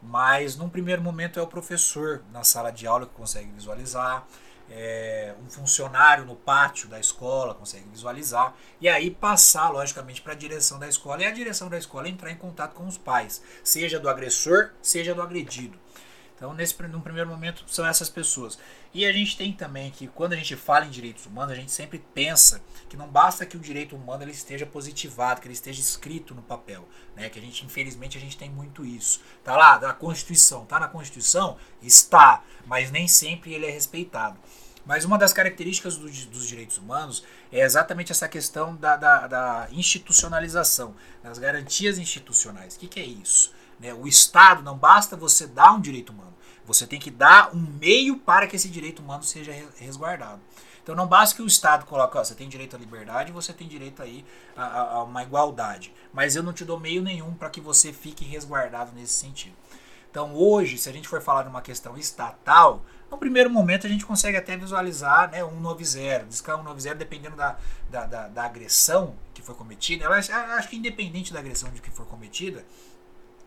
mas 0.02 0.56
num 0.56 0.70
primeiro 0.70 1.02
momento 1.02 1.40
é 1.40 1.42
o 1.42 1.48
professor 1.48 2.24
na 2.32 2.44
sala 2.44 2.72
de 2.72 2.86
aula 2.86 3.06
que 3.06 3.14
consegue 3.14 3.52
visualizar, 3.52 4.28
é, 4.74 5.36
um 5.44 5.50
funcionário 5.50 6.26
no 6.26 6.36
pátio 6.36 6.88
da 6.88 7.00
escola 7.00 7.54
consegue 7.54 7.88
visualizar 7.90 8.56
e 8.80 8.88
aí 8.88 9.12
passar, 9.12 9.70
logicamente, 9.70 10.22
para 10.22 10.34
a 10.34 10.36
direção 10.36 10.80
da 10.80 10.88
escola 10.88 11.22
e 11.22 11.26
a 11.26 11.32
direção 11.32 11.70
da 11.70 11.78
escola 11.78 12.08
entrar 12.08 12.32
em 12.32 12.38
contato 12.38 12.74
com 12.74 12.88
os 12.88 12.98
pais, 12.98 13.42
seja 13.64 14.00
do 14.00 14.10
agressor, 14.10 14.72
seja 14.82 15.14
do 15.14 15.22
agredido. 15.22 15.78
Então, 16.42 16.56
nesse 16.56 16.82
num 16.88 17.02
primeiro 17.02 17.30
momento, 17.30 17.64
são 17.68 17.86
essas 17.86 18.10
pessoas. 18.10 18.58
E 18.92 19.06
a 19.06 19.12
gente 19.12 19.38
tem 19.38 19.54
também 19.54 19.92
que, 19.92 20.08
quando 20.08 20.34
a 20.34 20.36
gente 20.36 20.56
fala 20.56 20.88
em 20.88 20.90
direitos 20.90 21.28
humanos, 21.28 21.52
a 21.52 21.56
gente 21.56 21.72
sempre 21.72 22.04
pensa 22.16 22.64
que 22.90 22.98
não 22.98 23.08
basta 23.08 23.46
que 23.46 23.56
o 23.56 23.60
direito 23.60 23.96
humano 23.96 24.24
ele 24.24 24.32
esteja 24.32 24.66
positivado, 24.66 25.40
que 25.40 25.46
ele 25.46 25.54
esteja 25.54 25.80
escrito 25.80 26.34
no 26.34 26.42
papel. 26.42 26.90
Né? 27.16 27.30
Que 27.30 27.38
a 27.38 27.42
gente, 27.44 27.64
infelizmente, 27.64 28.18
a 28.18 28.20
gente 28.20 28.36
tem 28.36 28.50
muito 28.50 28.84
isso. 28.84 29.22
Tá 29.44 29.56
lá, 29.56 29.78
da 29.78 29.94
Constituição. 29.94 30.66
Tá 30.66 30.80
na 30.80 30.88
Constituição? 30.88 31.58
Está. 31.80 32.44
Mas 32.66 32.90
nem 32.90 33.08
sempre 33.08 33.54
ele 33.54 33.68
é 33.68 33.70
respeitado. 33.70 34.40
Mas 34.86 35.06
uma 35.06 35.18
das 35.18 35.34
características 35.34 35.96
do, 35.96 36.10
dos 36.10 36.48
direitos 36.48 36.78
humanos 36.78 37.24
é 37.52 37.62
exatamente 37.62 38.12
essa 38.12 38.28
questão 38.28 38.76
da, 38.76 38.96
da, 38.96 39.28
da 39.28 39.68
institucionalização, 39.72 40.96
das 41.24 41.38
garantias 41.38 41.98
institucionais. 41.98 42.76
O 42.76 42.80
que, 42.80 42.88
que 42.88 43.00
é 43.00 43.06
isso? 43.06 43.54
Né? 43.80 43.94
O 43.94 44.08
Estado 44.08 44.64
não 44.64 44.78
basta 44.78 45.16
você 45.16 45.48
dar 45.48 45.74
um 45.74 45.82
direito 45.82 46.12
humano, 46.12 46.34
você 46.66 46.88
tem 46.88 47.00
que 47.00 47.12
dar 47.12 47.56
um 47.56 47.60
meio 47.60 48.18
para 48.18 48.48
que 48.48 48.56
esse 48.56 48.70
direito 48.70 49.02
humano 49.02 49.24
seja 49.24 49.52
resguardado. 49.78 50.42
Então 50.84 50.96
não 50.96 51.08
basta 51.08 51.36
que 51.36 51.42
o 51.42 51.48
Estado 51.48 51.86
coloque, 51.86 52.18
ó, 52.18 52.24
você 52.24 52.34
tem 52.34 52.50
direito 52.50 52.76
à 52.76 52.80
liberdade, 52.80 53.32
você 53.32 53.54
tem 53.54 53.68
direito 53.68 54.02
aí 54.02 54.26
a, 54.56 54.64
a, 54.64 54.92
a 54.94 55.04
uma 55.04 55.22
igualdade, 55.22 55.94
mas 56.12 56.36
eu 56.36 56.42
não 56.42 56.54
te 56.54 56.66
dou 56.66 56.80
meio 56.80 57.04
nenhum 57.04 57.34
para 57.34 57.50
que 57.50 57.62
você 57.62 57.94
fique 57.94 58.26
resguardado 58.26 58.92
nesse 58.94 59.14
sentido. 59.14 59.56
Então 60.10 60.36
hoje, 60.36 60.78
se 60.78 60.90
a 60.90 60.92
gente 60.92 61.08
for 61.08 61.22
falar 61.22 61.44
de 61.44 61.50
uma 61.50 61.62
questão 61.62 61.98
estatal, 61.98 62.84
no 63.12 63.18
primeiro 63.18 63.50
momento 63.50 63.86
a 63.86 63.90
gente 63.90 64.06
consegue 64.06 64.38
até 64.38 64.56
visualizar 64.56 65.30
né, 65.30 65.44
um 65.44 65.62
9-0. 65.62 66.28
Diz 66.28 66.40
que 66.40 66.50
um 66.50 66.64
9-0 66.64 66.96
dependendo 66.96 67.36
da, 67.36 67.58
da, 67.90 68.06
da, 68.06 68.28
da, 68.30 68.44
agressão 68.46 69.16
que 69.34 69.42
foi 69.42 69.54
cometida. 69.54 70.08
Acho, 70.08 70.32
acho 70.34 70.70
que 70.70 70.78
independente 70.78 71.34
da 71.34 71.40
agressão 71.40 71.70
de 71.70 71.82
que 71.82 71.92
for 71.92 72.06
cometida, 72.06 72.66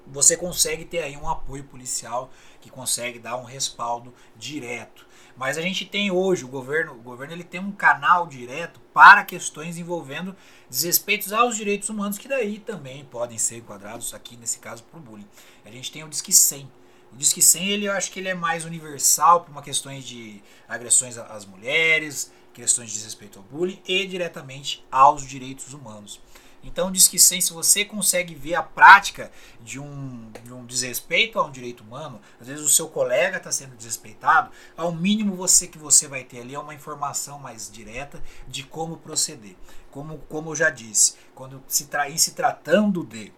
você 0.06 0.36
consegue 0.36 0.84
ter 0.84 0.98
aí 0.98 1.16
um 1.16 1.26
apoio 1.26 1.64
policial 1.64 2.30
que 2.60 2.68
consegue 2.68 3.18
dar 3.18 3.36
um 3.36 3.44
respaldo 3.44 4.12
direto. 4.36 5.06
Mas 5.36 5.58
a 5.58 5.62
gente 5.62 5.84
tem 5.84 6.10
hoje, 6.10 6.44
o 6.44 6.48
governo, 6.48 6.92
o 6.92 7.02
governo 7.02 7.32
ele 7.32 7.42
tem 7.42 7.58
um 7.58 7.72
canal 7.72 8.26
direto 8.26 8.78
para 8.92 9.24
questões 9.24 9.78
envolvendo 9.78 10.36
desrespeitos 10.68 11.32
aos 11.32 11.56
direitos 11.56 11.88
humanos, 11.88 12.18
que 12.18 12.28
daí 12.28 12.60
também 12.60 13.04
podem 13.06 13.38
ser 13.38 13.56
enquadrados 13.56 14.14
aqui, 14.14 14.36
nesse 14.36 14.58
caso, 14.58 14.84
por 14.84 15.00
bullying. 15.00 15.26
A 15.64 15.70
gente 15.70 15.90
tem 15.90 16.04
o 16.04 16.08
Disque 16.08 16.32
100, 16.32 16.70
o 17.14 17.16
Disque 17.16 17.40
100, 17.40 17.68
ele, 17.68 17.86
eu 17.86 17.92
acho 17.92 18.10
que 18.10 18.18
ele 18.18 18.28
é 18.28 18.34
mais 18.34 18.64
universal 18.64 19.42
para 19.42 19.52
uma 19.52 19.62
questões 19.62 20.04
de 20.04 20.42
agressões 20.68 21.16
às 21.16 21.46
mulheres, 21.46 22.32
questões 22.52 22.88
de 22.90 22.96
desrespeito 22.96 23.38
ao 23.38 23.44
bullying 23.44 23.80
e 23.86 24.04
diretamente 24.04 24.84
aos 24.90 25.24
direitos 25.24 25.72
humanos. 25.72 26.20
Então, 26.64 26.90
diz 26.90 27.06
que 27.06 27.16
100, 27.18 27.40
se 27.42 27.52
você 27.52 27.84
consegue 27.84 28.34
ver 28.34 28.56
a 28.56 28.64
prática 28.64 29.30
de 29.60 29.78
um, 29.78 30.28
de 30.42 30.52
um 30.52 30.66
desrespeito 30.66 31.38
a 31.38 31.44
um 31.44 31.52
direito 31.52 31.84
humano, 31.84 32.20
às 32.40 32.48
vezes 32.48 32.64
o 32.64 32.68
seu 32.68 32.88
colega 32.88 33.36
está 33.36 33.52
sendo 33.52 33.76
desrespeitado, 33.76 34.50
ao 34.76 34.90
mínimo 34.90 35.36
você 35.36 35.68
que 35.68 35.78
você 35.78 36.08
vai 36.08 36.24
ter 36.24 36.40
ali 36.40 36.54
é 36.54 36.58
uma 36.58 36.74
informação 36.74 37.38
mais 37.38 37.70
direta 37.70 38.20
de 38.48 38.64
como 38.64 38.96
proceder. 38.96 39.54
Como, 39.92 40.18
como 40.28 40.50
eu 40.50 40.56
já 40.56 40.70
disse, 40.70 41.14
quando 41.32 41.62
se 41.68 41.86
tra 41.86 42.10
em 42.10 42.16
se 42.16 42.32
tratando 42.32 43.04
de 43.04 43.32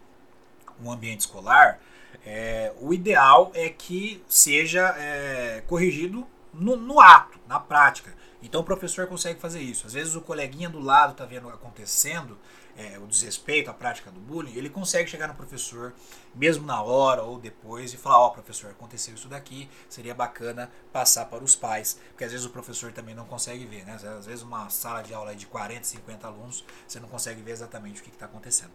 um 0.81 0.91
ambiente 0.91 1.21
escolar, 1.21 1.79
É, 2.27 2.73
o 2.81 2.93
ideal 2.93 3.53
é 3.55 3.69
que 3.69 4.21
seja 4.29 4.89
é, 4.99 5.63
corrigido 5.69 6.27
no, 6.53 6.77
no, 6.77 7.01
ato, 7.01 7.39
na 7.47 7.61
prática. 7.61 8.13
Então 8.43 8.61
o 8.61 8.65
professor 8.65 9.07
consegue 9.07 9.41
fazer 9.41 9.61
isso. 9.61 9.87
Às 9.87 9.95
vezes 9.95 10.15
o 10.15 10.21
coleguinha 10.21 10.69
do 10.69 10.81
lado 10.81 11.13
está 11.13 11.25
vendo 11.25 11.49
acontecendo, 11.49 12.39
é, 12.77 12.99
o 12.99 13.07
desrespeito, 13.07 13.71
a 13.71 13.75
prática 13.75 14.11
do 14.11 14.21
bullying, 14.21 14.55
ele 14.55 14.69
consegue 14.69 15.09
chegar 15.09 15.27
no 15.27 15.35
professor, 15.35 15.95
mesmo 16.35 16.67
na 16.67 16.83
hora 16.83 17.23
ou 17.23 17.39
depois, 17.39 17.95
e 17.95 17.97
falar: 17.97 18.19
Ó, 18.19 18.27
oh, 18.27 18.31
professor, 18.31 18.71
aconteceu 18.71 19.15
isso 19.15 19.29
daqui, 19.29 19.69
seria 19.89 20.15
bacana 20.15 20.71
passar 20.93 21.25
para 21.27 21.43
os 21.43 21.57
pais, 21.57 21.99
porque 22.11 22.25
às 22.25 22.33
vezes 22.33 22.45
o 22.45 22.51
professor 22.51 22.93
também 22.93 23.15
não 23.15 23.25
consegue 23.25 23.65
ver, 23.65 23.85
né? 23.87 23.95
Às 23.95 24.27
vezes 24.27 24.43
uma 24.43 24.69
sala 24.69 25.03
de 25.03 25.15
aula 25.15 25.35
de 25.35 25.47
40, 25.47 25.85
50 25.85 26.27
alunos, 26.27 26.65
você 26.87 27.01
não 27.01 27.09
consegue 27.09 27.41
ver 27.41 27.53
exatamente 27.53 28.01
o 28.01 28.05
que 28.05 28.11
está 28.11 28.27
acontecendo. 28.27 28.71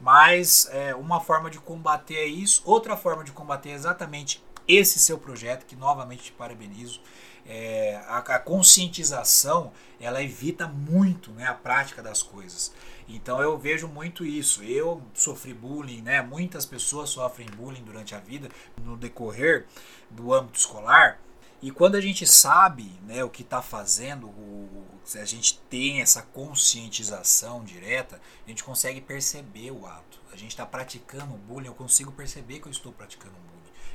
Mas 0.00 0.68
é, 0.72 0.94
uma 0.94 1.20
forma 1.20 1.48
de 1.48 1.60
combater 1.60 2.16
é 2.16 2.26
isso, 2.26 2.62
outra 2.64 2.96
forma 2.96 3.22
de 3.22 3.30
combater 3.30 3.70
é 3.70 3.74
exatamente 3.74 4.42
esse 4.66 4.98
seu 4.98 5.18
projeto, 5.18 5.66
que 5.66 5.76
novamente 5.76 6.24
te 6.24 6.32
parabenizo. 6.32 7.00
É, 7.46 8.00
a, 8.06 8.18
a, 8.18 8.38
conscientização 8.38 9.72
ela 10.00 10.22
evita 10.22 10.66
muito 10.66 11.30
né, 11.32 11.46
a 11.46 11.54
prática 11.54 12.02
das 12.02 12.22
coisas. 12.22 12.72
Então 13.08 13.40
eu 13.40 13.58
vejo 13.58 13.86
muito 13.86 14.24
isso. 14.24 14.62
Eu 14.62 15.02
sofri 15.12 15.52
bullying, 15.52 16.00
né? 16.00 16.22
Muitas 16.22 16.64
pessoas 16.64 17.10
sofrem 17.10 17.46
bullying 17.56 17.82
durante 17.82 18.14
a 18.14 18.18
vida, 18.18 18.48
no 18.82 18.96
decorrer 18.96 19.66
do 20.10 20.32
âmbito 20.32 20.58
escolar. 20.58 21.20
E 21.60 21.70
quando 21.70 21.94
a 21.94 22.00
gente 22.00 22.26
sabe 22.26 22.92
né, 23.06 23.24
o 23.24 23.30
que 23.30 23.42
está 23.42 23.62
fazendo, 23.62 24.26
o, 24.26 24.84
a 25.14 25.24
gente 25.24 25.58
tem 25.70 26.02
essa 26.02 26.20
conscientização 26.20 27.64
direta, 27.64 28.20
a 28.44 28.48
gente 28.48 28.62
consegue 28.62 29.00
perceber 29.00 29.70
o 29.70 29.86
ato. 29.86 30.20
A 30.32 30.36
gente 30.36 30.50
está 30.50 30.66
praticando 30.66 31.34
bullying, 31.34 31.68
eu 31.68 31.74
consigo 31.74 32.12
perceber 32.12 32.60
que 32.60 32.66
eu 32.66 32.72
estou 32.72 32.92
praticando 32.92 33.34
bullying. 33.34 33.53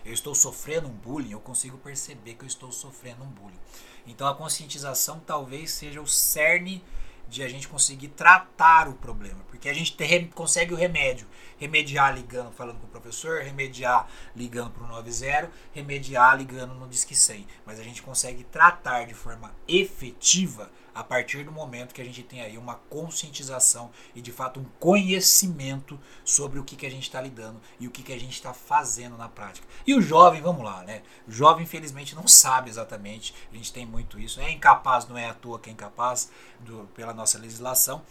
Eu 0.09 0.13
estou 0.13 0.33
sofrendo 0.33 0.87
um 0.87 0.91
bullying, 0.91 1.33
eu 1.33 1.39
consigo 1.39 1.77
perceber 1.77 2.33
que 2.33 2.43
eu 2.43 2.47
estou 2.47 2.71
sofrendo 2.71 3.23
um 3.23 3.27
bullying. 3.27 3.59
Então 4.07 4.27
a 4.27 4.33
conscientização 4.33 5.19
talvez 5.19 5.69
seja 5.69 6.01
o 6.01 6.07
cerne 6.07 6.83
de 7.27 7.43
a 7.43 7.47
gente 7.47 7.67
conseguir 7.67 8.07
tratar 8.07 8.87
o 8.87 8.93
problema, 8.93 9.43
porque 9.47 9.69
a 9.69 9.73
gente 9.73 9.95
consegue 10.33 10.73
o 10.73 10.75
remédio, 10.75 11.27
remediar 11.59 12.15
ligando, 12.15 12.51
falando 12.51 12.79
com 12.79 12.87
o 12.87 12.89
professor, 12.89 13.41
remediar 13.41 14.07
ligando 14.35 14.71
para 14.71 14.83
o 14.83 14.87
90, 14.87 15.51
remediar 15.71 16.37
ligando 16.37 16.73
no 16.73 16.87
Disque 16.87 17.15
100, 17.15 17.45
mas 17.65 17.79
a 17.79 17.83
gente 17.83 18.01
consegue 18.01 18.43
tratar 18.43 19.05
de 19.05 19.13
forma 19.13 19.53
efetiva 19.67 20.71
a 20.93 21.03
partir 21.03 21.43
do 21.43 21.51
momento 21.51 21.93
que 21.93 22.01
a 22.01 22.05
gente 22.05 22.23
tem 22.23 22.41
aí 22.41 22.57
uma 22.57 22.75
conscientização 22.75 23.89
e 24.13 24.21
de 24.21 24.31
fato 24.31 24.59
um 24.59 24.65
conhecimento 24.79 25.99
sobre 26.25 26.59
o 26.59 26.63
que, 26.63 26.75
que 26.75 26.85
a 26.85 26.91
gente 26.91 27.03
está 27.03 27.21
lidando 27.21 27.61
e 27.79 27.87
o 27.87 27.91
que, 27.91 28.03
que 28.03 28.11
a 28.11 28.19
gente 28.19 28.33
está 28.33 28.53
fazendo 28.53 29.17
na 29.17 29.29
prática. 29.29 29.67
E 29.87 29.93
o 29.93 30.01
jovem, 30.01 30.41
vamos 30.41 30.63
lá, 30.63 30.83
né? 30.83 31.01
O 31.27 31.31
jovem, 31.31 31.63
infelizmente, 31.63 32.15
não 32.15 32.27
sabe 32.27 32.69
exatamente, 32.69 33.33
a 33.51 33.55
gente 33.55 33.71
tem 33.71 33.85
muito 33.85 34.19
isso. 34.19 34.41
É 34.41 34.51
incapaz, 34.51 35.07
não 35.07 35.17
é 35.17 35.29
à 35.29 35.33
toa 35.33 35.59
que 35.59 35.69
é 35.69 35.73
incapaz 35.73 36.29
do, 36.59 36.89
pela 36.93 37.13
nossa 37.13 37.37
legislação, 37.37 38.01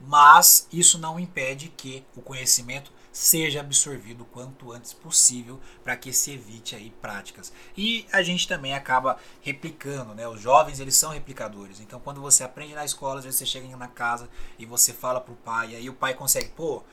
mas 0.00 0.68
isso 0.72 0.98
não 0.98 1.18
impede 1.18 1.68
que 1.68 2.04
o 2.14 2.22
conhecimento 2.22 2.92
seja 3.10 3.60
absorvido 3.60 4.22
o 4.22 4.26
quanto 4.26 4.72
antes 4.72 4.92
possível 4.92 5.58
para 5.82 5.96
que 5.96 6.12
se 6.12 6.32
evite 6.32 6.76
aí 6.76 6.90
práticas. 7.00 7.50
E 7.74 8.06
a 8.12 8.22
gente 8.22 8.46
também 8.46 8.74
acaba 8.74 9.16
replicando, 9.40 10.14
né? 10.14 10.28
Os 10.28 10.38
jovens, 10.40 10.80
eles 10.80 10.96
são 10.96 11.12
replicadores. 11.12 11.80
Então, 11.80 11.98
quando 11.98 12.20
você 12.20 12.44
aprende 12.44 12.74
na 12.74 12.84
escola, 12.84 13.18
às 13.18 13.24
vezes 13.24 13.38
você 13.38 13.46
chega 13.46 13.74
na 13.74 13.88
casa 13.88 14.28
e 14.58 14.66
você 14.66 14.92
fala 14.92 15.18
para 15.18 15.32
o 15.32 15.36
pai, 15.36 15.70
e 15.70 15.76
aí 15.76 15.88
o 15.88 15.94
pai 15.94 16.12
consegue, 16.12 16.50
pô, 16.50 16.84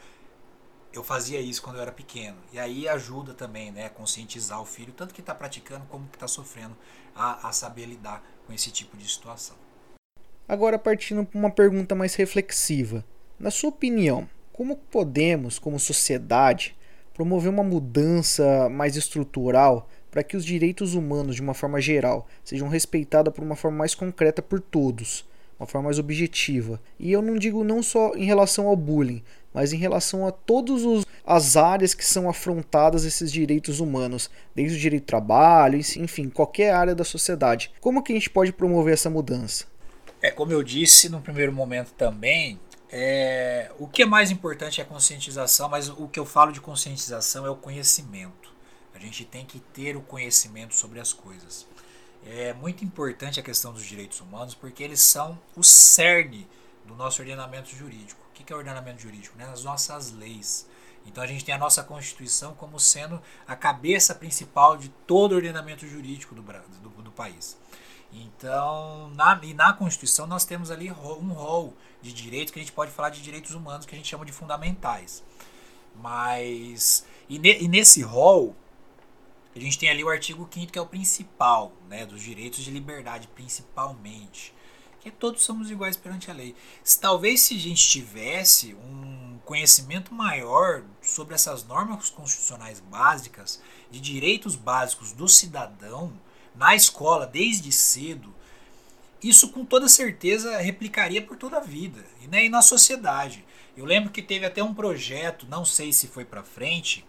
eu 0.94 1.04
fazia 1.04 1.42
isso 1.42 1.62
quando 1.62 1.76
eu 1.76 1.82
era 1.82 1.92
pequeno. 1.92 2.38
E 2.54 2.60
aí 2.60 2.88
ajuda 2.88 3.34
também, 3.34 3.72
né, 3.72 3.88
a 3.88 3.90
conscientizar 3.90 4.62
o 4.62 4.66
filho, 4.66 4.94
tanto 4.94 5.14
que 5.14 5.20
está 5.20 5.36
praticando 5.36 5.86
como 5.88 6.08
que 6.08 6.16
está 6.16 6.28
sofrendo, 6.28 6.78
a, 7.14 7.50
a 7.50 7.52
saber 7.52 7.86
lidar 7.86 8.24
com 8.48 8.54
esse 8.54 8.72
tipo 8.72 8.96
de 8.96 9.08
situação. 9.10 9.63
Agora 10.48 10.78
partindo 10.78 11.24
para 11.24 11.40
uma 11.40 11.50
pergunta 11.50 11.96
mais 11.96 12.16
reflexiva. 12.16 13.04
Na 13.40 13.50
sua 13.50 13.70
opinião, 13.70 14.28
como 14.52 14.76
podemos, 14.76 15.58
como 15.58 15.80
sociedade, 15.80 16.76
promover 17.14 17.50
uma 17.50 17.64
mudança 17.64 18.70
mais 18.70 18.96
estrutural 18.96 19.88
para 20.12 20.22
que 20.22 20.36
os 20.36 20.44
direitos 20.44 20.96
humanos, 20.96 21.36
de 21.36 21.42
uma 21.42 21.54
forma 21.54 21.80
geral, 21.80 22.28
sejam 22.44 22.68
respeitados 22.68 23.34
por 23.34 23.44
uma 23.44 23.56
forma 23.56 23.78
mais 23.78 23.96
concreta 23.96 24.42
por 24.42 24.60
todos, 24.60 25.26
uma 25.58 25.66
forma 25.66 25.86
mais 25.86 25.98
objetiva? 25.98 26.80
E 27.00 27.12
eu 27.12 27.22
não 27.22 27.38
digo 27.38 27.64
não 27.64 27.82
só 27.82 28.14
em 28.14 28.26
relação 28.26 28.68
ao 28.68 28.76
bullying, 28.76 29.24
mas 29.54 29.72
em 29.72 29.78
relação 29.78 30.28
a 30.28 30.32
todas 30.32 30.82
as 31.26 31.56
áreas 31.56 31.94
que 31.94 32.06
são 32.06 32.30
afrontadas 32.30 33.06
esses 33.06 33.32
direitos 33.32 33.80
humanos, 33.80 34.30
desde 34.54 34.78
o 34.78 34.80
direito 34.80 35.04
do 35.04 35.08
trabalho, 35.08 35.80
enfim, 35.80 36.28
qualquer 36.28 36.74
área 36.74 36.94
da 36.94 37.04
sociedade. 37.04 37.72
Como 37.80 38.04
que 38.04 38.12
a 38.12 38.16
gente 38.16 38.30
pode 38.30 38.52
promover 38.52 38.94
essa 38.94 39.10
mudança? 39.10 39.73
É, 40.24 40.32
como 40.32 40.54
eu 40.54 40.64
disse 40.64 41.10
no 41.10 41.20
primeiro 41.20 41.52
momento 41.52 41.92
também, 41.96 42.58
é, 42.90 43.70
o 43.78 43.86
que 43.86 44.04
é 44.04 44.06
mais 44.06 44.32
importante 44.32 44.80
é 44.80 44.84
a 44.86 44.88
conscientização, 44.88 45.68
mas 45.68 45.90
o 45.90 46.08
que 46.08 46.18
eu 46.18 46.26
falo 46.26 46.54
de 46.54 46.62
conscientização 46.62 47.46
é 47.46 47.50
o 47.50 47.58
conhecimento. 47.58 48.54
A 48.96 49.00
gente 49.00 49.26
tem 49.26 49.46
que 49.46 49.60
ter 49.60 49.98
o 49.98 50.02
conhecimento 50.02 50.76
sobre 50.76 51.02
as 51.02 51.12
coisas. 51.12 51.68
É 52.26 52.54
muito 52.54 52.86
importante 52.86 53.38
a 53.38 53.44
questão 53.44 53.74
dos 53.74 53.84
direitos 53.84 54.22
humanos 54.22 54.56
porque 54.56 54.82
eles 54.82 55.02
são 55.02 55.38
o 55.58 55.64
cerne 55.64 56.48
do 56.86 56.96
nosso 56.96 57.22
ordenamento 57.22 57.76
jurídico. 57.76 58.26
O 58.30 58.34
que 58.34 58.54
é 58.54 58.56
ordenamento 58.56 59.02
jurídico? 59.02 59.38
Né? 59.38 59.46
As 59.52 59.66
nossas 59.66 60.14
leis. 60.14 60.66
Então 61.06 61.22
a 61.22 61.28
gente 61.28 61.44
tem 61.44 61.54
a 61.54 61.58
nossa 61.58 61.84
Constituição 61.84 62.56
como 62.56 62.80
sendo 62.80 63.22
a 63.46 63.58
cabeça 63.58 64.16
principal 64.16 64.78
de 64.78 64.88
todo 65.06 65.34
o 65.34 65.36
ordenamento 65.36 65.86
jurídico 65.86 66.34
do, 66.34 66.42
do, 66.42 66.90
do 67.02 67.12
país. 67.12 67.58
Então, 68.14 69.10
na, 69.16 69.40
e 69.44 69.54
na 69.54 69.74
Constituição 69.74 70.28
nós 70.28 70.46
temos 70.46 70.70
ali 70.70 70.92
um 70.92 71.34
rol 71.34 71.74
de 72.02 72.14
direitos 72.14 72.54
que 72.54 72.60
a 72.60 72.62
gente 72.62 72.72
pode 72.72 72.92
falar 72.92 73.10
de 73.10 73.22
direitos 73.22 73.56
humanos 73.56 73.86
que 73.86 73.96
a 73.96 73.98
gente 73.98 74.08
chama 74.08 74.26
de 74.26 74.32
fundamentais. 74.32 75.24
Mas, 75.96 77.06
e, 77.28 77.40
ne, 77.40 77.62
e 77.62 77.68
nesse 77.68 78.02
rol, 78.02 78.56
a 79.56 79.60
gente 79.60 79.80
tem 79.80 79.90
ali 79.90 80.04
o 80.04 80.10
artigo 80.10 80.48
5 80.52 80.72
que 80.72 80.78
é 80.78 80.82
o 80.82 80.86
principal, 80.86 81.72
né, 81.88 82.06
dos 82.06 82.22
direitos 82.22 82.64
de 82.64 82.70
liberdade, 82.70 83.28
principalmente. 83.30 84.54
Que 85.00 85.12
todos 85.12 85.44
somos 85.44 85.70
iguais 85.70 85.98
perante 85.98 86.32
a 86.32 86.34
lei. 86.34 86.56
Se, 86.84 87.00
talvez 87.00 87.42
se 87.42 87.56
a 87.56 87.60
gente 87.60 87.88
tivesse 87.88 88.74
um 88.74 89.38
conhecimento 89.44 90.14
maior 90.14 90.84
sobre 91.02 91.36
essas 91.36 91.66
normas 91.66 92.10
constitucionais 92.10 92.80
básicas, 92.80 93.62
de 93.92 94.00
direitos 94.00 94.56
básicos 94.56 95.12
do 95.12 95.28
cidadão, 95.28 96.14
na 96.56 96.76
escola 96.76 97.26
desde 97.26 97.72
cedo, 97.72 98.34
isso 99.24 99.50
com 99.50 99.64
toda 99.64 99.88
certeza 99.88 100.58
replicaria 100.58 101.22
por 101.22 101.38
toda 101.38 101.58
a 101.58 101.62
vida 101.62 102.04
e, 102.22 102.50
na 102.50 102.62
sociedade. 102.62 103.46
Eu 103.76 103.86
lembro 103.86 104.12
que 104.12 104.22
teve 104.22 104.46
até 104.46 104.62
um 104.62 104.74
projeto, 104.74 105.48
não 105.50 105.64
sei 105.64 105.94
se 105.94 106.08
foi 106.08 106.26
para 106.26 106.44
frente, 106.44 107.06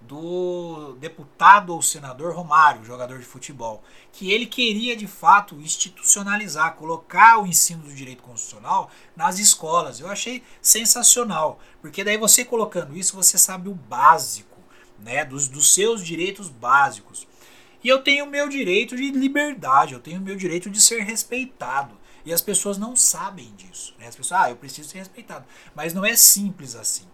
do 0.00 0.96
deputado 1.00 1.74
ou 1.74 1.82
senador 1.82 2.34
Romário, 2.34 2.84
jogador 2.84 3.18
de 3.18 3.24
futebol, 3.24 3.82
que 4.12 4.30
ele 4.30 4.46
queria 4.46 4.96
de 4.96 5.06
fato 5.06 5.56
institucionalizar, 5.56 6.74
colocar 6.76 7.38
o 7.38 7.46
ensino 7.46 7.82
do 7.82 7.92
direito 7.92 8.22
constitucional 8.22 8.90
nas 9.16 9.38
escolas. 9.38 10.00
Eu 10.00 10.08
achei 10.08 10.42
sensacional, 10.62 11.60
porque 11.80 12.04
daí 12.04 12.16
você 12.16 12.44
colocando 12.44 12.96
isso, 12.96 13.16
você 13.16 13.36
sabe 13.36 13.68
o 13.68 13.74
básico, 13.74 14.58
né, 14.98 15.24
dos, 15.24 15.48
dos 15.48 15.74
seus 15.74 16.04
direitos 16.04 16.48
básicos. 16.48 17.26
E 17.82 17.88
eu 17.88 18.02
tenho 18.02 18.24
o 18.24 18.28
meu 18.28 18.48
direito 18.48 18.96
de 18.96 19.10
liberdade, 19.10 19.94
eu 19.94 20.00
tenho 20.00 20.20
o 20.20 20.22
meu 20.22 20.36
direito 20.36 20.68
de 20.68 20.80
ser 20.80 21.02
respeitado. 21.02 21.96
E 22.24 22.32
as 22.32 22.42
pessoas 22.42 22.76
não 22.76 22.96
sabem 22.96 23.52
disso. 23.56 23.94
Né? 23.98 24.06
As 24.06 24.16
pessoas, 24.16 24.40
ah, 24.40 24.50
eu 24.50 24.56
preciso 24.56 24.88
ser 24.88 24.98
respeitado. 24.98 25.46
Mas 25.74 25.94
não 25.94 26.04
é 26.04 26.16
simples 26.16 26.74
assim. 26.74 27.06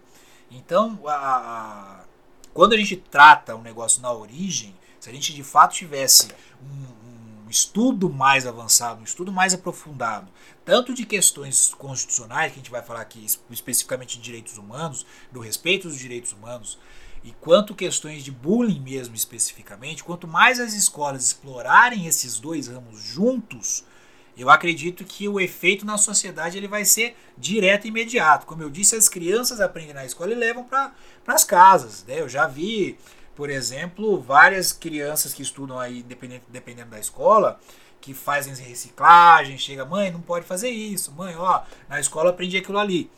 Então, 0.51 1.01
a, 1.07 1.15
a, 1.15 2.05
quando 2.53 2.73
a 2.73 2.77
gente 2.77 2.97
trata 2.97 3.55
um 3.55 3.63
negócio 3.63 4.01
na 4.01 4.13
origem, 4.13 4.75
se 4.99 5.11
a 5.11 5.13
gente 5.13 5.35
de 5.35 5.43
fato 5.43 5.75
tivesse 5.75 6.29
um, 6.63 7.47
um 7.47 7.51
estudo 7.51 8.09
mais 8.09 8.47
avançado, 8.47 9.01
um 9.01 9.05
estudo 9.05 9.31
mais 9.31 9.53
aprofundado, 9.53 10.31
tanto 10.65 10.95
de 10.95 11.05
questões 11.05 11.75
constitucionais, 11.75 12.53
que 12.53 12.59
a 12.59 12.63
gente 12.63 12.71
vai 12.71 12.83
falar 12.83 13.03
aqui 13.03 13.25
especificamente 13.51 14.17
de 14.17 14.23
direitos 14.23 14.57
humanos, 14.57 15.05
do 15.31 15.41
respeito 15.41 15.89
dos 15.89 15.99
direitos 15.99 16.33
humanos, 16.33 16.79
e 17.25 17.33
quanto 17.41 17.75
questões 17.75 18.23
de 18.23 18.31
bullying 18.31 18.81
mesmo 18.81 19.15
especificamente, 19.15 20.05
quanto 20.05 20.29
mais 20.29 20.61
as 20.61 20.75
escolas 20.75 21.25
explorarem 21.25 22.07
esses 22.07 22.39
dois 22.39 22.69
ramos 22.69 23.01
juntos, 23.01 23.83
eu 24.37 24.51
acredito 24.51 25.05
que 25.05 25.27
o 25.27 25.41
efeito 25.41 25.87
na 25.87 25.97
sociedade 25.97 26.59
ele 26.59 26.69
vai 26.69 26.85
ser 26.85 27.17
direto 27.39 27.87
e 27.87 27.89
imediato. 27.89 28.45
Como 28.45 28.63
eu 28.63 28.69
disse, 28.69 28.95
as 28.95 29.09
crianças 29.09 29.61
aprendem 29.61 29.95
na 29.95 30.05
escola 30.05 30.33
e 30.33 30.35
levam 30.35 30.65
para 30.65 30.93
as 31.27 31.45
casas. 31.45 32.05
Né? 32.05 32.21
Eu 32.21 32.29
já 32.29 32.47
vi, 32.47 32.99
por 33.35 33.49
exemplo, 33.49 34.21
várias 34.21 34.71
crianças 34.73 35.33
que 35.33 35.43
estudam 35.43 35.79
aí, 35.79 36.03
dependendo, 36.03 36.45
dependendo 36.49 36.91
da 36.91 37.01
escola, 37.01 37.59
que 38.03 38.13
fazem 38.13 38.55
reciclagem, 38.55 39.57
chega, 39.57 39.87
mãe, 39.87 40.11
não 40.11 40.21
pode 40.21 40.45
fazer 40.45 40.69
isso, 40.69 41.11
mãe, 41.13 41.35
ó, 41.37 41.63
na 41.89 41.99
escola 41.99 42.31
aprendi 42.31 42.59
aquilo 42.59 42.79
ali. 42.79 43.11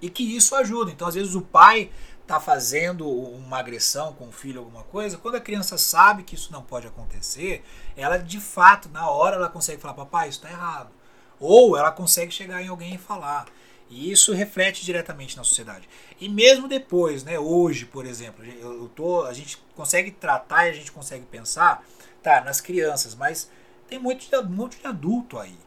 E 0.00 0.10
que 0.10 0.36
isso 0.36 0.54
ajuda. 0.54 0.90
Então, 0.90 1.08
às 1.08 1.14
vezes, 1.14 1.34
o 1.34 1.40
pai 1.40 1.90
está 2.22 2.40
fazendo 2.40 3.08
uma 3.08 3.58
agressão 3.58 4.12
com 4.14 4.28
o 4.28 4.32
filho, 4.32 4.60
alguma 4.60 4.84
coisa, 4.84 5.18
quando 5.18 5.34
a 5.34 5.40
criança 5.40 5.76
sabe 5.76 6.22
que 6.22 6.34
isso 6.34 6.52
não 6.52 6.62
pode 6.62 6.86
acontecer, 6.86 7.64
ela 7.96 8.16
de 8.16 8.40
fato, 8.40 8.88
na 8.88 9.08
hora, 9.10 9.36
ela 9.36 9.48
consegue 9.48 9.80
falar: 9.80 9.94
papai, 9.94 10.28
isso 10.28 10.38
está 10.38 10.50
errado. 10.50 10.90
Ou 11.38 11.76
ela 11.76 11.90
consegue 11.90 12.32
chegar 12.32 12.62
em 12.62 12.68
alguém 12.68 12.94
e 12.94 12.98
falar. 12.98 13.46
E 13.90 14.10
isso 14.10 14.32
reflete 14.32 14.84
diretamente 14.84 15.36
na 15.36 15.44
sociedade. 15.44 15.86
E 16.18 16.28
mesmo 16.28 16.66
depois, 16.66 17.24
né, 17.24 17.38
hoje, 17.38 17.84
por 17.84 18.06
exemplo, 18.06 18.42
eu 18.44 18.88
tô, 18.88 19.24
a 19.24 19.34
gente 19.34 19.58
consegue 19.76 20.10
tratar 20.10 20.66
e 20.66 20.70
a 20.70 20.72
gente 20.72 20.90
consegue 20.90 21.26
pensar, 21.26 21.84
tá, 22.22 22.40
nas 22.40 22.60
crianças, 22.60 23.14
mas 23.14 23.50
tem 23.88 23.98
muito 23.98 24.26
muito 24.48 24.78
de 24.78 24.86
adulto 24.86 25.38
aí. 25.38 25.58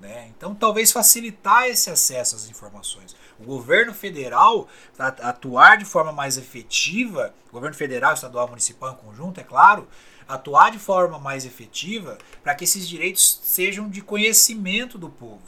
Né? 0.00 0.28
Então, 0.36 0.54
talvez 0.54 0.92
facilitar 0.92 1.66
esse 1.66 1.90
acesso 1.90 2.36
às 2.36 2.48
informações. 2.48 3.16
O 3.38 3.44
governo 3.44 3.92
federal 3.92 4.68
atuar 4.98 5.76
de 5.76 5.84
forma 5.84 6.12
mais 6.12 6.36
efetiva, 6.36 7.34
governo 7.52 7.76
federal, 7.76 8.14
estadual, 8.14 8.48
municipal 8.48 8.92
em 8.92 9.04
conjunto, 9.04 9.40
é 9.40 9.44
claro, 9.44 9.88
atuar 10.28 10.70
de 10.70 10.78
forma 10.78 11.18
mais 11.18 11.44
efetiva 11.44 12.18
para 12.42 12.54
que 12.54 12.64
esses 12.64 12.88
direitos 12.88 13.40
sejam 13.42 13.88
de 13.88 14.00
conhecimento 14.00 14.98
do 14.98 15.08
povo. 15.08 15.42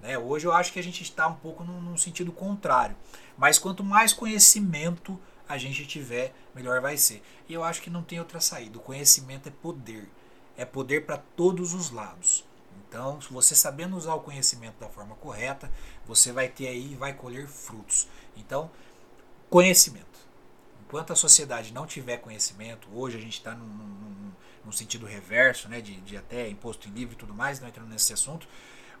Né? 0.00 0.18
Hoje 0.18 0.46
eu 0.46 0.52
acho 0.52 0.72
que 0.72 0.80
a 0.80 0.82
gente 0.82 1.02
está 1.02 1.28
um 1.28 1.34
pouco 1.34 1.62
num, 1.62 1.80
num 1.80 1.96
sentido 1.96 2.32
contrário. 2.32 2.96
Mas 3.36 3.58
quanto 3.58 3.84
mais 3.84 4.12
conhecimento 4.12 5.18
a 5.48 5.56
gente 5.58 5.86
tiver, 5.86 6.34
melhor 6.54 6.80
vai 6.80 6.96
ser. 6.96 7.22
E 7.48 7.54
eu 7.54 7.62
acho 7.62 7.80
que 7.80 7.90
não 7.90 8.02
tem 8.02 8.18
outra 8.18 8.40
saída. 8.40 8.78
O 8.78 8.82
conhecimento 8.82 9.48
é 9.48 9.52
poder. 9.52 10.08
É 10.56 10.64
poder 10.64 11.06
para 11.06 11.18
todos 11.18 11.72
os 11.72 11.90
lados. 11.90 12.44
Então, 12.92 13.18
se 13.22 13.32
você 13.32 13.54
sabendo 13.54 13.96
usar 13.96 14.12
o 14.12 14.20
conhecimento 14.20 14.78
da 14.78 14.86
forma 14.86 15.14
correta, 15.14 15.72
você 16.06 16.30
vai 16.30 16.46
ter 16.46 16.68
aí, 16.68 16.94
vai 16.94 17.14
colher 17.14 17.48
frutos. 17.48 18.06
Então, 18.36 18.70
conhecimento. 19.48 20.20
Enquanto 20.84 21.10
a 21.10 21.16
sociedade 21.16 21.72
não 21.72 21.86
tiver 21.86 22.18
conhecimento, 22.18 22.86
hoje 22.92 23.16
a 23.16 23.20
gente 23.20 23.38
está 23.38 23.54
num, 23.54 23.64
num, 23.64 24.32
num, 24.62 24.72
sentido 24.72 25.06
reverso, 25.06 25.70
né, 25.70 25.80
de, 25.80 26.02
de 26.02 26.18
até 26.18 26.46
imposto 26.50 26.86
em 26.86 26.92
livre 26.92 27.14
e 27.14 27.18
tudo 27.18 27.32
mais, 27.32 27.58
não 27.60 27.66
entrando 27.66 27.88
nesse 27.88 28.12
assunto, 28.12 28.46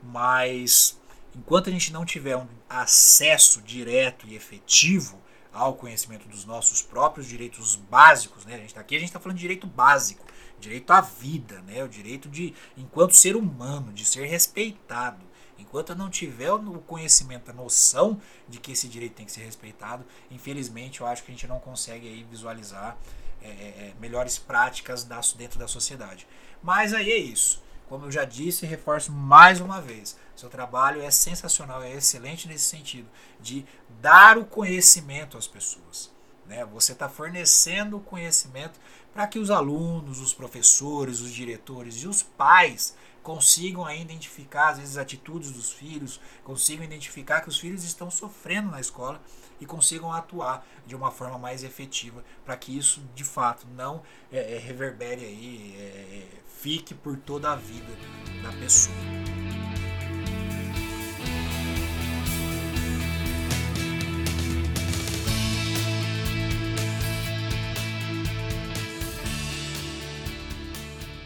mas 0.02 0.98
enquanto 1.36 1.68
a 1.68 1.72
gente 1.72 1.92
não 1.92 2.06
tiver 2.06 2.38
um 2.38 2.48
acesso 2.70 3.60
direto 3.60 4.26
e 4.26 4.34
efetivo 4.34 5.20
ao 5.52 5.74
conhecimento 5.74 6.26
dos 6.28 6.46
nossos 6.46 6.80
próprios 6.80 7.26
direitos 7.26 7.76
básicos, 7.76 8.46
né? 8.46 8.54
A 8.54 8.58
gente 8.58 8.72
tá 8.72 8.80
aqui, 8.80 8.96
a 8.96 8.98
gente 8.98 9.08
está 9.08 9.20
falando 9.20 9.36
de 9.36 9.42
direito 9.42 9.66
básico, 9.66 10.24
direito 10.62 10.90
à 10.90 11.00
vida, 11.00 11.60
né? 11.62 11.82
O 11.84 11.88
direito 11.88 12.28
de, 12.28 12.54
enquanto 12.76 13.14
ser 13.14 13.36
humano, 13.36 13.92
de 13.92 14.04
ser 14.04 14.26
respeitado. 14.26 15.24
Enquanto 15.58 15.90
eu 15.90 15.96
não 15.96 16.08
tiver 16.08 16.50
o 16.52 16.80
conhecimento, 16.80 17.50
a 17.50 17.54
noção 17.54 18.20
de 18.48 18.58
que 18.58 18.72
esse 18.72 18.88
direito 18.88 19.14
tem 19.14 19.26
que 19.26 19.32
ser 19.32 19.42
respeitado, 19.42 20.04
infelizmente 20.30 21.00
eu 21.00 21.06
acho 21.06 21.22
que 21.22 21.30
a 21.30 21.34
gente 21.34 21.46
não 21.46 21.60
consegue 21.60 22.08
aí 22.08 22.24
visualizar 22.24 22.96
é, 23.40 23.48
é, 23.48 23.50
é 23.50 23.94
melhores 24.00 24.38
práticas 24.38 25.04
dentro 25.36 25.58
da 25.58 25.68
sociedade. 25.68 26.26
Mas 26.62 26.94
aí 26.94 27.10
é 27.10 27.16
isso. 27.16 27.62
Como 27.88 28.06
eu 28.06 28.10
já 28.10 28.24
disse 28.24 28.64
e 28.64 28.68
reforço 28.68 29.12
mais 29.12 29.60
uma 29.60 29.80
vez, 29.80 30.16
seu 30.34 30.48
trabalho 30.48 31.02
é 31.02 31.10
sensacional, 31.10 31.82
é 31.82 31.92
excelente 31.92 32.48
nesse 32.48 32.64
sentido, 32.64 33.08
de 33.40 33.66
dar 34.00 34.38
o 34.38 34.44
conhecimento 34.44 35.36
às 35.36 35.46
pessoas. 35.46 36.10
Né? 36.46 36.64
Você 36.66 36.92
está 36.92 37.08
fornecendo 37.08 37.96
o 37.96 38.00
conhecimento 38.00 38.78
para 39.12 39.26
que 39.26 39.38
os 39.38 39.50
alunos, 39.50 40.20
os 40.20 40.32
professores, 40.32 41.20
os 41.20 41.32
diretores 41.32 41.96
e 41.96 42.08
os 42.08 42.22
pais 42.22 42.94
consigam 43.22 43.88
identificar, 43.90 44.70
às 44.70 44.78
vezes, 44.78 44.96
atitudes 44.96 45.52
dos 45.52 45.70
filhos, 45.70 46.20
consigam 46.42 46.84
identificar 46.84 47.40
que 47.40 47.48
os 47.48 47.58
filhos 47.58 47.84
estão 47.84 48.10
sofrendo 48.10 48.70
na 48.70 48.80
escola 48.80 49.20
e 49.60 49.66
consigam 49.66 50.12
atuar 50.12 50.66
de 50.84 50.96
uma 50.96 51.10
forma 51.12 51.38
mais 51.38 51.62
efetiva 51.62 52.24
para 52.44 52.56
que 52.56 52.76
isso, 52.76 53.00
de 53.14 53.22
fato, 53.22 53.66
não 53.76 54.02
é, 54.30 54.56
é, 54.56 54.58
reverbere 54.58 55.24
aí, 55.24 55.74
é, 55.78 56.26
fique 56.60 56.94
por 56.94 57.16
toda 57.16 57.52
a 57.52 57.56
vida 57.56 57.96
da 58.42 58.52
pessoa. 58.58 58.96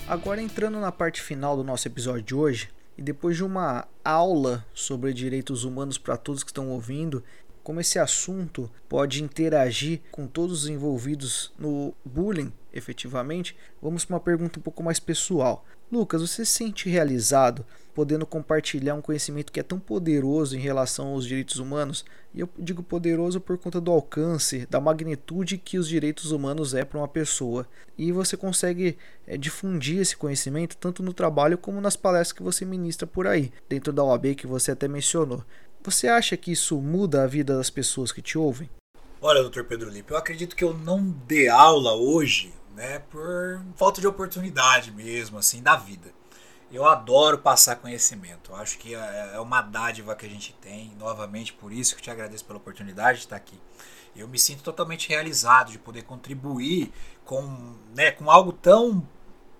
Agora 0.08 0.40
entrando 0.40 0.78
na 0.78 0.92
parte 0.92 1.20
final 1.20 1.56
do 1.56 1.64
nosso 1.64 1.88
episódio 1.88 2.22
de 2.22 2.32
hoje, 2.32 2.70
e 2.96 3.02
depois 3.02 3.36
de 3.36 3.42
uma 3.42 3.88
aula 4.04 4.64
sobre 4.72 5.12
direitos 5.12 5.64
humanos 5.64 5.98
para 5.98 6.16
todos 6.16 6.44
que 6.44 6.50
estão 6.50 6.70
ouvindo, 6.70 7.24
como 7.64 7.80
esse 7.80 7.98
assunto 7.98 8.70
pode 8.88 9.20
interagir 9.20 10.00
com 10.12 10.28
todos 10.28 10.62
os 10.62 10.68
envolvidos 10.68 11.52
no 11.58 11.92
bullying, 12.04 12.52
efetivamente, 12.72 13.56
vamos 13.82 14.04
para 14.04 14.14
uma 14.14 14.20
pergunta 14.20 14.60
um 14.60 14.62
pouco 14.62 14.80
mais 14.80 15.00
pessoal. 15.00 15.66
Lucas, 15.90 16.20
você 16.20 16.44
se 16.44 16.52
sente 16.52 16.88
realizado 16.88 17.64
podendo 17.94 18.26
compartilhar 18.26 18.94
um 18.94 19.00
conhecimento 19.00 19.50
que 19.50 19.60
é 19.60 19.62
tão 19.62 19.78
poderoso 19.78 20.56
em 20.56 20.60
relação 20.60 21.08
aos 21.08 21.24
direitos 21.24 21.58
humanos? 21.58 22.04
E 22.34 22.40
eu 22.40 22.48
digo 22.58 22.82
poderoso 22.82 23.40
por 23.40 23.56
conta 23.56 23.80
do 23.80 23.90
alcance, 23.90 24.66
da 24.66 24.80
magnitude 24.80 25.56
que 25.56 25.78
os 25.78 25.88
direitos 25.88 26.32
humanos 26.32 26.74
é 26.74 26.84
para 26.84 26.98
uma 26.98 27.08
pessoa. 27.08 27.66
E 27.96 28.10
você 28.10 28.36
consegue 28.36 28.98
é, 29.26 29.38
difundir 29.38 30.00
esse 30.00 30.16
conhecimento 30.16 30.76
tanto 30.76 31.02
no 31.02 31.14
trabalho 31.14 31.56
como 31.56 31.80
nas 31.80 31.96
palestras 31.96 32.32
que 32.32 32.42
você 32.42 32.64
ministra 32.64 33.06
por 33.06 33.26
aí, 33.26 33.52
dentro 33.68 33.92
da 33.92 34.02
OAB 34.04 34.34
que 34.34 34.46
você 34.46 34.72
até 34.72 34.88
mencionou. 34.88 35.42
Você 35.82 36.08
acha 36.08 36.36
que 36.36 36.50
isso 36.50 36.78
muda 36.78 37.22
a 37.22 37.26
vida 37.28 37.56
das 37.56 37.70
pessoas 37.70 38.10
que 38.10 38.20
te 38.20 38.36
ouvem? 38.36 38.68
Olha, 39.22 39.40
doutor 39.40 39.64
Pedro 39.64 39.88
Lipe, 39.88 40.10
eu 40.10 40.16
acredito 40.16 40.56
que 40.56 40.64
eu 40.64 40.74
não 40.74 41.02
dê 41.26 41.48
aula 41.48 41.94
hoje 41.94 42.52
né, 42.76 42.98
por 43.10 43.64
falta 43.74 44.00
de 44.00 44.06
oportunidade 44.06 44.92
mesmo, 44.92 45.38
assim, 45.38 45.62
da 45.62 45.74
vida. 45.74 46.12
Eu 46.70 46.84
adoro 46.84 47.38
passar 47.38 47.76
conhecimento. 47.76 48.52
Eu 48.52 48.56
acho 48.56 48.76
que 48.78 48.94
é, 48.94 49.32
é 49.34 49.40
uma 49.40 49.62
dádiva 49.62 50.14
que 50.14 50.26
a 50.26 50.28
gente 50.28 50.52
tem. 50.60 50.92
Novamente, 50.98 51.52
por 51.52 51.72
isso 51.72 51.96
que 51.96 52.02
te 52.02 52.10
agradeço 52.10 52.44
pela 52.44 52.58
oportunidade 52.58 53.18
de 53.18 53.24
estar 53.24 53.36
aqui. 53.36 53.58
Eu 54.14 54.28
me 54.28 54.38
sinto 54.38 54.62
totalmente 54.62 55.08
realizado 55.08 55.72
de 55.72 55.78
poder 55.78 56.02
contribuir 56.02 56.92
com, 57.24 57.76
né, 57.94 58.10
com 58.10 58.30
algo 58.30 58.52
tão 58.52 59.06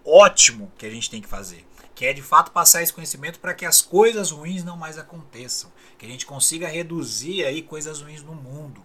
ótimo 0.04 0.70
que 0.76 0.86
a 0.86 0.90
gente 0.90 1.10
tem 1.10 1.20
que 1.20 1.28
fazer, 1.28 1.66
que 1.94 2.06
é 2.06 2.12
de 2.12 2.22
fato 2.22 2.52
passar 2.52 2.82
esse 2.82 2.92
conhecimento 2.92 3.40
para 3.40 3.54
que 3.54 3.66
as 3.66 3.82
coisas 3.82 4.30
ruins 4.30 4.62
não 4.62 4.76
mais 4.76 4.98
aconteçam, 4.98 5.70
que 5.98 6.06
a 6.06 6.08
gente 6.08 6.24
consiga 6.24 6.68
reduzir 6.68 7.44
aí 7.44 7.60
coisas 7.60 8.00
ruins 8.00 8.22
no 8.22 8.34
mundo. 8.34 8.84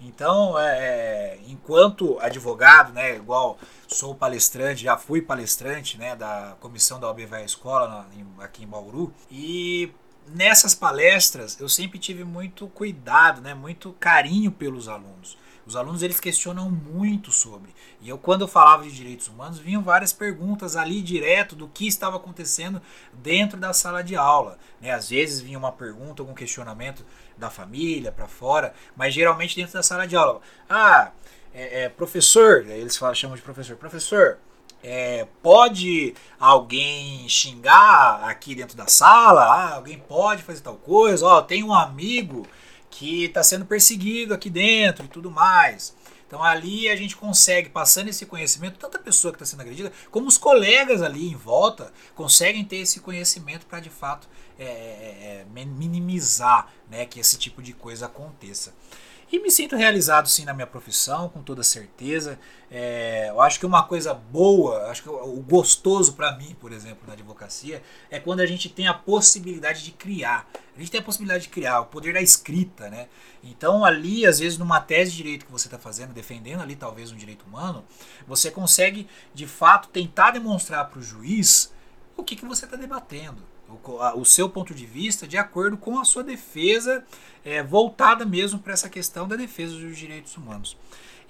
Então, 0.00 0.58
é, 0.58 0.78
é, 0.78 1.40
enquanto 1.46 2.18
advogado, 2.20 2.92
né, 2.92 3.16
igual 3.16 3.58
sou 3.86 4.14
palestrante, 4.14 4.84
já 4.84 4.96
fui 4.96 5.20
palestrante 5.20 5.98
né, 5.98 6.16
da 6.16 6.56
comissão 6.58 6.98
da 6.98 7.06
OAB 7.06 7.20
Escola 7.44 7.88
na, 7.88 8.06
em, 8.18 8.26
aqui 8.42 8.64
em 8.64 8.66
Bauru, 8.66 9.12
e 9.30 9.92
nessas 10.26 10.74
palestras 10.74 11.60
eu 11.60 11.68
sempre 11.68 11.98
tive 11.98 12.24
muito 12.24 12.66
cuidado, 12.68 13.40
né, 13.40 13.52
muito 13.52 13.92
carinho 14.00 14.50
pelos 14.50 14.88
alunos. 14.88 15.36
Os 15.70 15.76
alunos 15.76 16.02
eles 16.02 16.18
questionam 16.18 16.68
muito 16.68 17.30
sobre. 17.30 17.72
E 18.00 18.08
eu 18.08 18.18
quando 18.18 18.40
eu 18.40 18.48
falava 18.48 18.82
de 18.82 18.90
direitos 18.90 19.28
humanos, 19.28 19.60
vinham 19.60 19.80
várias 19.80 20.12
perguntas 20.12 20.74
ali 20.74 21.00
direto 21.00 21.54
do 21.54 21.68
que 21.68 21.86
estava 21.86 22.16
acontecendo 22.16 22.82
dentro 23.12 23.56
da 23.56 23.72
sala 23.72 24.02
de 24.02 24.16
aula, 24.16 24.58
né? 24.80 24.90
Às 24.90 25.10
vezes 25.10 25.40
vinha 25.40 25.56
uma 25.56 25.70
pergunta, 25.70 26.22
algum 26.22 26.34
questionamento 26.34 27.06
da 27.38 27.50
família 27.50 28.10
para 28.10 28.26
fora, 28.26 28.74
mas 28.96 29.14
geralmente 29.14 29.54
dentro 29.54 29.74
da 29.74 29.82
sala 29.84 30.08
de 30.08 30.16
aula. 30.16 30.40
Ah, 30.68 31.12
é, 31.54 31.84
é, 31.84 31.88
professor, 31.88 32.66
eles 32.66 32.96
falam, 32.96 33.14
chamam 33.14 33.36
de 33.36 33.42
professor, 33.42 33.76
professor, 33.76 34.38
é, 34.82 35.28
pode 35.40 36.14
alguém 36.40 37.28
xingar 37.28 38.24
aqui 38.24 38.56
dentro 38.56 38.76
da 38.76 38.88
sala? 38.88 39.44
Ah, 39.44 39.74
alguém 39.76 40.00
pode 40.00 40.42
fazer 40.42 40.62
tal 40.62 40.74
coisa? 40.74 41.24
Ó, 41.24 41.40
tem 41.42 41.62
um 41.62 41.72
amigo 41.72 42.44
que 42.90 43.24
está 43.24 43.42
sendo 43.42 43.64
perseguido 43.64 44.34
aqui 44.34 44.50
dentro 44.50 45.04
e 45.04 45.08
tudo 45.08 45.30
mais. 45.30 45.94
Então 46.26 46.44
ali 46.44 46.88
a 46.88 46.94
gente 46.94 47.16
consegue, 47.16 47.68
passando 47.68 48.08
esse 48.08 48.24
conhecimento, 48.24 48.78
tanto 48.78 48.96
a 48.96 49.00
pessoa 49.00 49.32
que 49.32 49.36
está 49.36 49.44
sendo 49.44 49.62
agredida, 49.62 49.92
como 50.12 50.28
os 50.28 50.38
colegas 50.38 51.02
ali 51.02 51.28
em 51.28 51.34
volta, 51.34 51.92
conseguem 52.14 52.64
ter 52.64 52.76
esse 52.76 53.00
conhecimento 53.00 53.66
para 53.66 53.80
de 53.80 53.90
fato 53.90 54.28
é, 54.56 54.64
é, 54.64 54.68
é 55.40 55.46
minimizar 55.50 56.72
né, 56.88 57.04
que 57.04 57.18
esse 57.18 57.36
tipo 57.36 57.60
de 57.60 57.72
coisa 57.72 58.06
aconteça. 58.06 58.72
E 59.32 59.38
me 59.38 59.48
sinto 59.48 59.76
realizado 59.76 60.28
sim 60.28 60.44
na 60.44 60.52
minha 60.52 60.66
profissão, 60.66 61.28
com 61.28 61.40
toda 61.40 61.62
certeza. 61.62 62.36
É, 62.68 63.28
eu 63.28 63.40
acho 63.40 63.60
que 63.60 63.66
uma 63.66 63.84
coisa 63.84 64.12
boa, 64.12 64.90
acho 64.90 65.04
que 65.04 65.08
o 65.08 65.40
gostoso 65.40 66.14
para 66.14 66.36
mim, 66.36 66.56
por 66.58 66.72
exemplo, 66.72 67.06
na 67.06 67.12
advocacia, 67.12 67.80
é 68.10 68.18
quando 68.18 68.40
a 68.40 68.46
gente 68.46 68.68
tem 68.68 68.88
a 68.88 68.94
possibilidade 68.94 69.84
de 69.84 69.92
criar. 69.92 70.50
A 70.74 70.80
gente 70.80 70.90
tem 70.90 71.00
a 71.00 71.04
possibilidade 71.04 71.44
de 71.44 71.48
criar, 71.48 71.80
o 71.80 71.86
poder 71.86 72.12
da 72.12 72.20
escrita, 72.20 72.90
né? 72.90 73.06
Então 73.40 73.84
ali, 73.84 74.26
às 74.26 74.40
vezes, 74.40 74.58
numa 74.58 74.80
tese 74.80 75.12
de 75.12 75.18
direito 75.18 75.46
que 75.46 75.52
você 75.52 75.68
está 75.68 75.78
fazendo, 75.78 76.12
defendendo 76.12 76.62
ali 76.62 76.74
talvez 76.74 77.12
um 77.12 77.16
direito 77.16 77.44
humano, 77.46 77.84
você 78.26 78.50
consegue, 78.50 79.06
de 79.32 79.46
fato, 79.46 79.90
tentar 79.90 80.32
demonstrar 80.32 80.90
para 80.90 80.98
o 80.98 81.02
juiz 81.02 81.72
o 82.16 82.24
que, 82.24 82.34
que 82.34 82.44
você 82.44 82.64
está 82.64 82.76
debatendo 82.76 83.48
o, 84.16 84.24
seu 84.24 84.48
ponto 84.48 84.74
de 84.74 84.86
vista 84.86 85.26
de 85.26 85.36
acordo 85.36 85.76
com 85.76 85.98
a 85.98 86.04
sua 86.04 86.22
defesa 86.22 87.04
é, 87.44 87.62
voltada 87.62 88.24
mesmo 88.24 88.58
para 88.58 88.72
essa 88.72 88.88
questão 88.88 89.28
da 89.28 89.36
defesa 89.36 89.76
dos 89.76 89.96
direitos 89.96 90.36
humanos. 90.36 90.76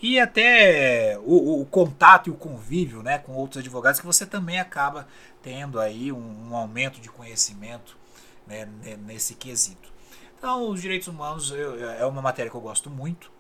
E 0.03 0.19
até 0.19 1.19
o, 1.19 1.61
o, 1.61 1.67
contato 1.67 2.29
e 2.29 2.31
o 2.31 2.35
convívio 2.35 3.03
né, 3.03 3.19
com 3.19 3.33
outros 3.33 3.59
advogados 3.61 4.01
que 4.01 4.07
você 4.07 4.25
também 4.25 4.59
acaba 4.59 5.07
tendo 5.43 5.79
aí 5.79 6.11
um, 6.11 6.51
um 6.51 6.57
aumento 6.57 7.01
de 7.01 7.11
conhecimento 7.11 7.99
né, 8.47 8.67
nesse 9.07 9.35
quesito. 9.35 9.93
Então, 10.39 10.71
os 10.71 10.81
direitos 10.81 11.07
humanos 11.07 11.51
eu, 11.51 11.91
é 11.91 12.07
uma 12.07 12.23
matéria 12.23 12.51
que 12.51 12.57
eu 12.57 12.63
gosto 12.63 12.89
muito, 12.89 13.31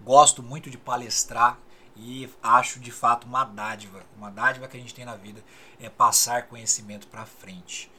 gosto 0.00 0.44
muito 0.44 0.70
de 0.70 0.78
palestrar 0.78 1.58
e 1.96 2.30
acho 2.40 2.78
de 2.78 2.92
fato 2.92 3.26
uma 3.26 3.44
dádiva, 3.44 4.00
uma 4.16 4.30
dádiva 4.30 4.68
que 4.68 4.76
a 4.76 4.80
gente 4.80 4.94
tem 4.94 5.04
na 5.04 5.16
vida 5.16 5.42
é 5.80 5.90
passar 5.90 6.46
conhecimento 6.46 7.08
para 7.08 7.26
frente. 7.26 7.90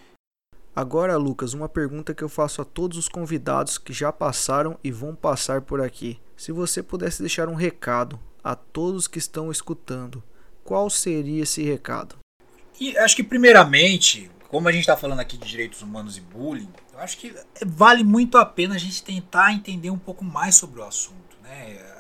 Agora, 0.74 1.18
Lucas, 1.18 1.54
uma 1.54 1.68
pergunta 1.68 2.14
que 2.14 2.24
eu 2.24 2.30
faço 2.30 2.62
a 2.62 2.66
todos 2.66 2.98
os 2.98 3.10
convidados 3.10 3.78
que 3.78 3.92
já 3.92 4.12
passaram 4.12 4.80
e 4.82 4.90
vão 4.90 5.14
passar 5.14 5.62
por 5.62 5.82
aqui. 5.82 6.18
Se 6.38 6.54
você 6.54 6.82
pudesse 6.82 7.22
deixar 7.22 7.50
um 7.50 7.56
recado 7.56 8.18
a 8.42 8.56
todos 8.56 9.08
que 9.08 9.20
estão 9.20 9.52
escutando, 9.52 10.24
qual 10.64 10.90
seria 10.90 11.44
esse 11.44 11.62
recado? 11.62 12.16
E 12.80 12.98
acho 12.98 13.18
que 13.18 13.24
primeiramente, 13.24 14.32
como 14.48 14.70
a 14.70 14.72
gente 14.72 14.82
está 14.82 14.96
falando 14.96 15.20
aqui 15.20 15.38
de 15.38 15.48
direitos 15.48 15.82
humanos 15.82 16.18
e 16.18 16.22
bullying, 16.22 16.70
eu 16.94 17.00
acho 17.00 17.18
que 17.18 17.36
vale 17.66 18.04
muito 18.04 18.38
a 18.38 18.46
pena 18.46 18.76
a 18.76 18.80
gente 18.80 19.04
tentar 19.04 19.52
entender 19.52 19.90
um 19.90 20.00
pouco 20.00 20.24
mais 20.24 20.56
sobre 20.56 20.80
o 20.80 20.84
assunto, 20.86 21.36
né? 21.44 21.91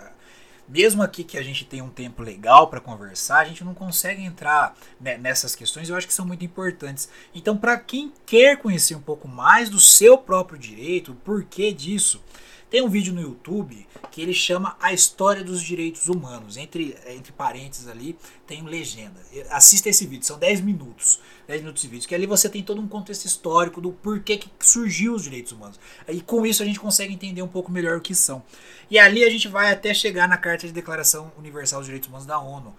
Mesmo 0.67 1.03
aqui 1.03 1.23
que 1.23 1.37
a 1.37 1.43
gente 1.43 1.65
tem 1.65 1.81
um 1.81 1.89
tempo 1.89 2.23
legal 2.23 2.67
para 2.67 2.79
conversar, 2.79 3.39
a 3.39 3.45
gente 3.45 3.63
não 3.63 3.73
consegue 3.73 4.23
entrar 4.23 4.75
nessas 4.99 5.55
questões, 5.55 5.89
eu 5.89 5.95
acho 5.95 6.07
que 6.07 6.13
são 6.13 6.25
muito 6.25 6.45
importantes. 6.45 7.09
Então, 7.33 7.57
para 7.57 7.77
quem 7.77 8.13
quer 8.25 8.57
conhecer 8.57 8.95
um 8.95 9.01
pouco 9.01 9.27
mais 9.27 9.69
do 9.69 9.79
seu 9.79 10.17
próprio 10.17 10.57
direito, 10.57 11.11
o 11.11 11.15
porquê 11.15 11.73
disso, 11.73 12.23
tem 12.71 12.81
um 12.81 12.87
vídeo 12.87 13.13
no 13.13 13.19
YouTube 13.19 13.85
que 14.09 14.21
ele 14.21 14.33
chama 14.33 14.77
A 14.79 14.93
História 14.93 15.43
dos 15.43 15.61
Direitos 15.61 16.07
Humanos. 16.07 16.55
Entre, 16.55 16.97
entre 17.05 17.33
parênteses 17.33 17.85
ali 17.85 18.17
tem 18.47 18.63
legenda. 18.63 19.19
Assista 19.49 19.89
esse 19.89 20.07
vídeo, 20.07 20.25
são 20.25 20.39
10 20.39 20.61
minutos. 20.61 21.19
10 21.47 21.63
minutos 21.63 21.81
de 21.81 21.89
vídeo, 21.89 22.07
que 22.07 22.15
ali 22.15 22.25
você 22.25 22.47
tem 22.47 22.63
todo 22.63 22.79
um 22.79 22.87
contexto 22.87 23.25
histórico 23.25 23.81
do 23.81 23.91
porquê 23.91 24.37
que 24.37 24.49
surgiu 24.61 25.13
os 25.13 25.23
direitos 25.23 25.51
humanos. 25.51 25.77
E 26.07 26.21
com 26.21 26.45
isso 26.45 26.63
a 26.63 26.65
gente 26.65 26.79
consegue 26.79 27.13
entender 27.13 27.41
um 27.41 27.47
pouco 27.47 27.69
melhor 27.69 27.97
o 27.97 28.01
que 28.01 28.15
são. 28.15 28.41
E 28.89 28.97
ali 28.97 29.25
a 29.25 29.29
gente 29.29 29.49
vai 29.49 29.69
até 29.69 29.93
chegar 29.93 30.29
na 30.29 30.37
Carta 30.37 30.65
de 30.65 30.71
Declaração 30.71 31.29
Universal 31.37 31.81
dos 31.81 31.87
Direitos 31.87 32.07
Humanos 32.07 32.25
da 32.25 32.39
ONU. 32.39 32.73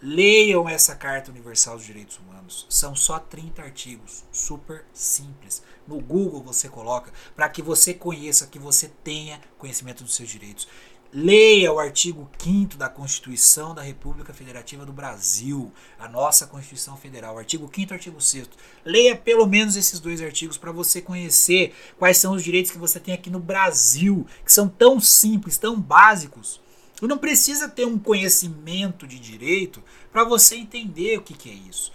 Leiam 0.00 0.68
essa 0.68 0.94
Carta 0.94 1.32
Universal 1.32 1.76
dos 1.76 1.86
Direitos 1.86 2.16
Humanos. 2.18 2.64
São 2.68 2.94
só 2.94 3.18
30 3.18 3.60
artigos, 3.60 4.22
super 4.30 4.84
simples. 4.92 5.64
No 5.86 6.00
Google 6.00 6.42
você 6.42 6.68
coloca 6.68 7.12
para 7.34 7.48
que 7.48 7.62
você 7.62 7.92
conheça, 7.92 8.46
que 8.46 8.58
você 8.58 8.90
tenha 9.02 9.40
conhecimento 9.58 10.04
dos 10.04 10.14
seus 10.14 10.28
direitos. 10.28 10.68
Leia 11.14 11.70
o 11.70 11.78
artigo 11.78 12.30
5 12.38 12.78
da 12.78 12.88
Constituição 12.88 13.74
da 13.74 13.82
República 13.82 14.32
Federativa 14.32 14.86
do 14.86 14.94
Brasil, 14.94 15.70
a 15.98 16.08
nossa 16.08 16.46
Constituição 16.46 16.96
Federal, 16.96 17.36
artigo 17.36 17.70
5 17.70 17.92
e 17.92 17.94
artigo 17.94 18.18
6. 18.18 18.48
Leia 18.82 19.14
pelo 19.14 19.46
menos 19.46 19.76
esses 19.76 20.00
dois 20.00 20.22
artigos 20.22 20.56
para 20.56 20.72
você 20.72 21.02
conhecer 21.02 21.74
quais 21.98 22.16
são 22.16 22.32
os 22.32 22.42
direitos 22.42 22.72
que 22.72 22.78
você 22.78 22.98
tem 22.98 23.12
aqui 23.12 23.28
no 23.28 23.38
Brasil, 23.38 24.26
que 24.42 24.50
são 24.50 24.66
tão 24.66 24.98
simples, 24.98 25.58
tão 25.58 25.78
básicos. 25.78 26.62
E 27.02 27.06
não 27.06 27.18
precisa 27.18 27.68
ter 27.68 27.84
um 27.84 27.98
conhecimento 27.98 29.06
de 29.06 29.18
direito 29.18 29.82
para 30.10 30.24
você 30.24 30.56
entender 30.56 31.18
o 31.18 31.22
que, 31.22 31.34
que 31.34 31.50
é 31.50 31.52
isso. 31.52 31.92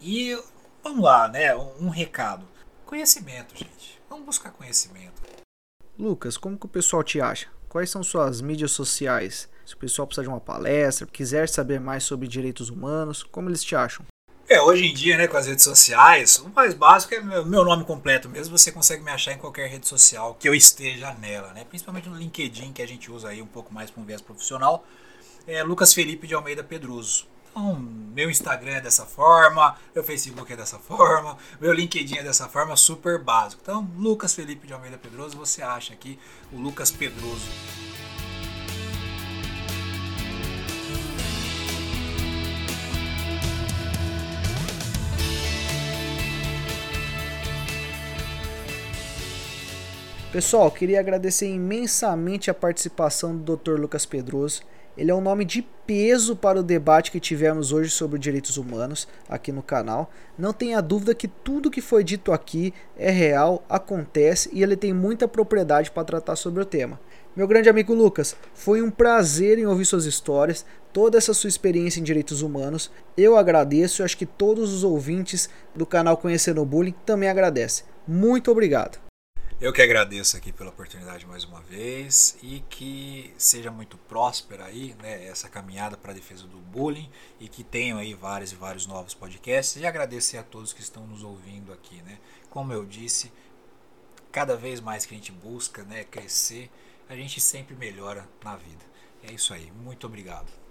E 0.00 0.38
vamos 0.80 1.02
lá, 1.02 1.26
né? 1.26 1.56
Um, 1.56 1.86
um 1.86 1.88
recado. 1.88 2.46
Conhecimento, 2.86 3.56
gente. 3.56 4.00
Vamos 4.08 4.26
buscar 4.26 4.50
conhecimento. 4.52 5.22
Lucas, 5.98 6.36
como 6.36 6.58
que 6.58 6.66
o 6.66 6.68
pessoal 6.68 7.02
te 7.02 7.20
acha? 7.20 7.48
Quais 7.68 7.90
são 7.90 8.02
suas 8.02 8.40
mídias 8.40 8.70
sociais? 8.70 9.48
Se 9.64 9.74
o 9.74 9.78
pessoal 9.78 10.06
precisar 10.06 10.22
de 10.22 10.28
uma 10.28 10.40
palestra, 10.40 11.06
quiser 11.06 11.48
saber 11.48 11.80
mais 11.80 12.04
sobre 12.04 12.28
direitos 12.28 12.68
humanos, 12.68 13.22
como 13.22 13.48
eles 13.48 13.62
te 13.62 13.74
acham? 13.74 14.04
É, 14.46 14.60
hoje 14.60 14.84
em 14.84 14.92
dia, 14.92 15.16
né, 15.16 15.26
com 15.26 15.38
as 15.38 15.46
redes 15.46 15.64
sociais, 15.64 16.38
o 16.38 16.50
mais 16.50 16.74
básico 16.74 17.14
é 17.14 17.20
meu, 17.20 17.46
meu 17.46 17.64
nome 17.64 17.82
completo 17.84 18.28
mesmo. 18.28 18.56
Você 18.56 18.70
consegue 18.70 19.02
me 19.02 19.10
achar 19.10 19.32
em 19.32 19.38
qualquer 19.38 19.68
rede 19.68 19.88
social 19.88 20.34
que 20.34 20.46
eu 20.46 20.54
esteja 20.54 21.14
nela, 21.14 21.52
né? 21.54 21.64
Principalmente 21.64 22.08
no 22.08 22.16
LinkedIn, 22.16 22.72
que 22.72 22.82
a 22.82 22.86
gente 22.86 23.10
usa 23.10 23.28
aí 23.30 23.40
um 23.40 23.46
pouco 23.46 23.72
mais 23.72 23.90
para 23.90 24.02
um 24.02 24.04
viés 24.04 24.20
profissional. 24.20 24.86
É 25.46 25.62
Lucas 25.62 25.94
Felipe 25.94 26.26
de 26.26 26.34
Almeida 26.34 26.62
Pedroso. 26.62 27.26
Então, 27.54 27.76
meu 27.76 28.28
Instagram 28.28 28.72
é 28.72 28.80
dessa 28.80 29.06
forma, 29.06 29.76
meu 29.94 30.02
Facebook 30.02 30.52
é 30.52 30.56
dessa 30.56 30.76
forma, 30.76 31.38
meu 31.60 31.72
LinkedIn 31.72 32.16
é 32.16 32.22
dessa 32.24 32.48
forma, 32.48 32.74
super 32.74 33.22
básico. 33.22 33.62
Então, 33.62 33.88
Lucas 33.96 34.34
Felipe 34.34 34.66
de 34.66 34.72
Almeida 34.72 34.98
Pedroso, 34.98 35.36
você 35.36 35.62
acha 35.62 35.92
aqui 35.92 36.18
o 36.52 36.56
Lucas 36.56 36.90
Pedroso. 36.90 37.46
Pessoal, 50.32 50.68
queria 50.72 50.98
agradecer 50.98 51.46
imensamente 51.46 52.50
a 52.50 52.54
participação 52.54 53.36
do 53.36 53.56
Dr. 53.56 53.78
Lucas 53.78 54.04
Pedroso. 54.04 54.62
Ele 54.96 55.10
é 55.10 55.14
um 55.14 55.20
nome 55.20 55.44
de 55.44 55.62
peso 55.86 56.36
para 56.36 56.60
o 56.60 56.62
debate 56.62 57.10
que 57.10 57.18
tivemos 57.18 57.72
hoje 57.72 57.90
sobre 57.90 58.18
direitos 58.18 58.56
humanos 58.56 59.08
aqui 59.28 59.50
no 59.50 59.62
canal. 59.62 60.10
Não 60.38 60.52
tenha 60.52 60.80
dúvida 60.80 61.14
que 61.14 61.28
tudo 61.28 61.70
que 61.70 61.80
foi 61.80 62.04
dito 62.04 62.32
aqui 62.32 62.72
é 62.96 63.10
real, 63.10 63.64
acontece 63.68 64.48
e 64.52 64.62
ele 64.62 64.76
tem 64.76 64.92
muita 64.92 65.26
propriedade 65.26 65.90
para 65.90 66.04
tratar 66.04 66.36
sobre 66.36 66.62
o 66.62 66.66
tema. 66.66 67.00
Meu 67.34 67.48
grande 67.48 67.68
amigo 67.68 67.92
Lucas, 67.92 68.36
foi 68.54 68.80
um 68.80 68.90
prazer 68.90 69.58
em 69.58 69.66
ouvir 69.66 69.84
suas 69.84 70.04
histórias, 70.04 70.64
toda 70.92 71.18
essa 71.18 71.34
sua 71.34 71.48
experiência 71.48 71.98
em 71.98 72.04
direitos 72.04 72.42
humanos. 72.42 72.90
Eu 73.16 73.36
agradeço 73.36 74.00
e 74.00 74.04
acho 74.04 74.16
que 74.16 74.26
todos 74.26 74.72
os 74.72 74.84
ouvintes 74.84 75.50
do 75.74 75.84
canal 75.84 76.16
Conhecendo 76.16 76.62
o 76.62 76.66
Bullying 76.66 76.94
também 77.04 77.28
agradecem. 77.28 77.84
Muito 78.06 78.52
obrigado. 78.52 79.03
Eu 79.64 79.72
que 79.72 79.80
agradeço 79.80 80.36
aqui 80.36 80.52
pela 80.52 80.68
oportunidade 80.68 81.26
mais 81.26 81.42
uma 81.44 81.62
vez 81.62 82.36
e 82.42 82.62
que 82.68 83.32
seja 83.38 83.70
muito 83.70 83.96
próspera 83.96 84.66
aí, 84.66 84.94
né, 85.02 85.24
essa 85.24 85.48
caminhada 85.48 85.96
para 85.96 86.10
a 86.10 86.14
defesa 86.14 86.46
do 86.46 86.58
bullying 86.58 87.10
e 87.40 87.48
que 87.48 87.64
tenham 87.64 87.96
aí 87.96 88.12
vários 88.12 88.52
e 88.52 88.56
vários 88.56 88.86
novos 88.86 89.14
podcasts 89.14 89.80
e 89.80 89.86
agradecer 89.86 90.36
a 90.36 90.42
todos 90.42 90.74
que 90.74 90.82
estão 90.82 91.06
nos 91.06 91.22
ouvindo 91.22 91.72
aqui, 91.72 92.02
né? 92.02 92.18
Como 92.50 92.74
eu 92.74 92.84
disse, 92.84 93.32
cada 94.30 94.54
vez 94.54 94.80
mais 94.80 95.06
que 95.06 95.14
a 95.14 95.16
gente 95.16 95.32
busca, 95.32 95.82
né, 95.82 96.04
crescer, 96.04 96.70
a 97.08 97.16
gente 97.16 97.40
sempre 97.40 97.74
melhora 97.74 98.28
na 98.44 98.56
vida. 98.56 98.84
É 99.22 99.32
isso 99.32 99.54
aí. 99.54 99.72
Muito 99.72 100.06
obrigado. 100.06 100.63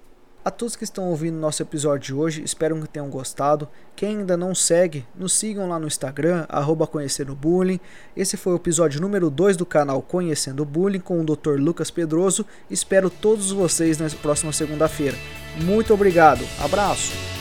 A 0.45 0.51
todos 0.51 0.75
que 0.75 0.83
estão 0.83 1.05
ouvindo 1.05 1.37
nosso 1.37 1.61
episódio 1.61 2.07
de 2.07 2.13
hoje, 2.13 2.43
espero 2.43 2.79
que 2.81 2.87
tenham 2.89 3.09
gostado. 3.09 3.65
Quem 3.95 4.17
ainda 4.17 4.35
não 4.35 4.53
segue, 4.53 5.05
nos 5.15 5.31
sigam 5.31 5.69
lá 5.69 5.79
no 5.79 5.87
Instagram, 5.87 6.45
arroba 6.49 6.85
Conhecendo 6.85 7.33
Bullying. 7.33 7.79
Esse 8.15 8.35
foi 8.35 8.51
o 8.51 8.57
episódio 8.57 8.99
número 8.99 9.29
2 9.29 9.55
do 9.55 9.65
canal 9.65 10.01
Conhecendo 10.01 10.65
Bullying 10.65 10.99
com 10.99 11.21
o 11.21 11.23
Dr. 11.23 11.57
Lucas 11.57 11.89
Pedroso. 11.89 12.45
Espero 12.69 13.09
todos 13.09 13.51
vocês 13.51 13.97
na 13.97 14.09
próxima 14.21 14.51
segunda-feira. 14.51 15.15
Muito 15.61 15.93
obrigado, 15.93 16.43
abraço! 16.59 17.32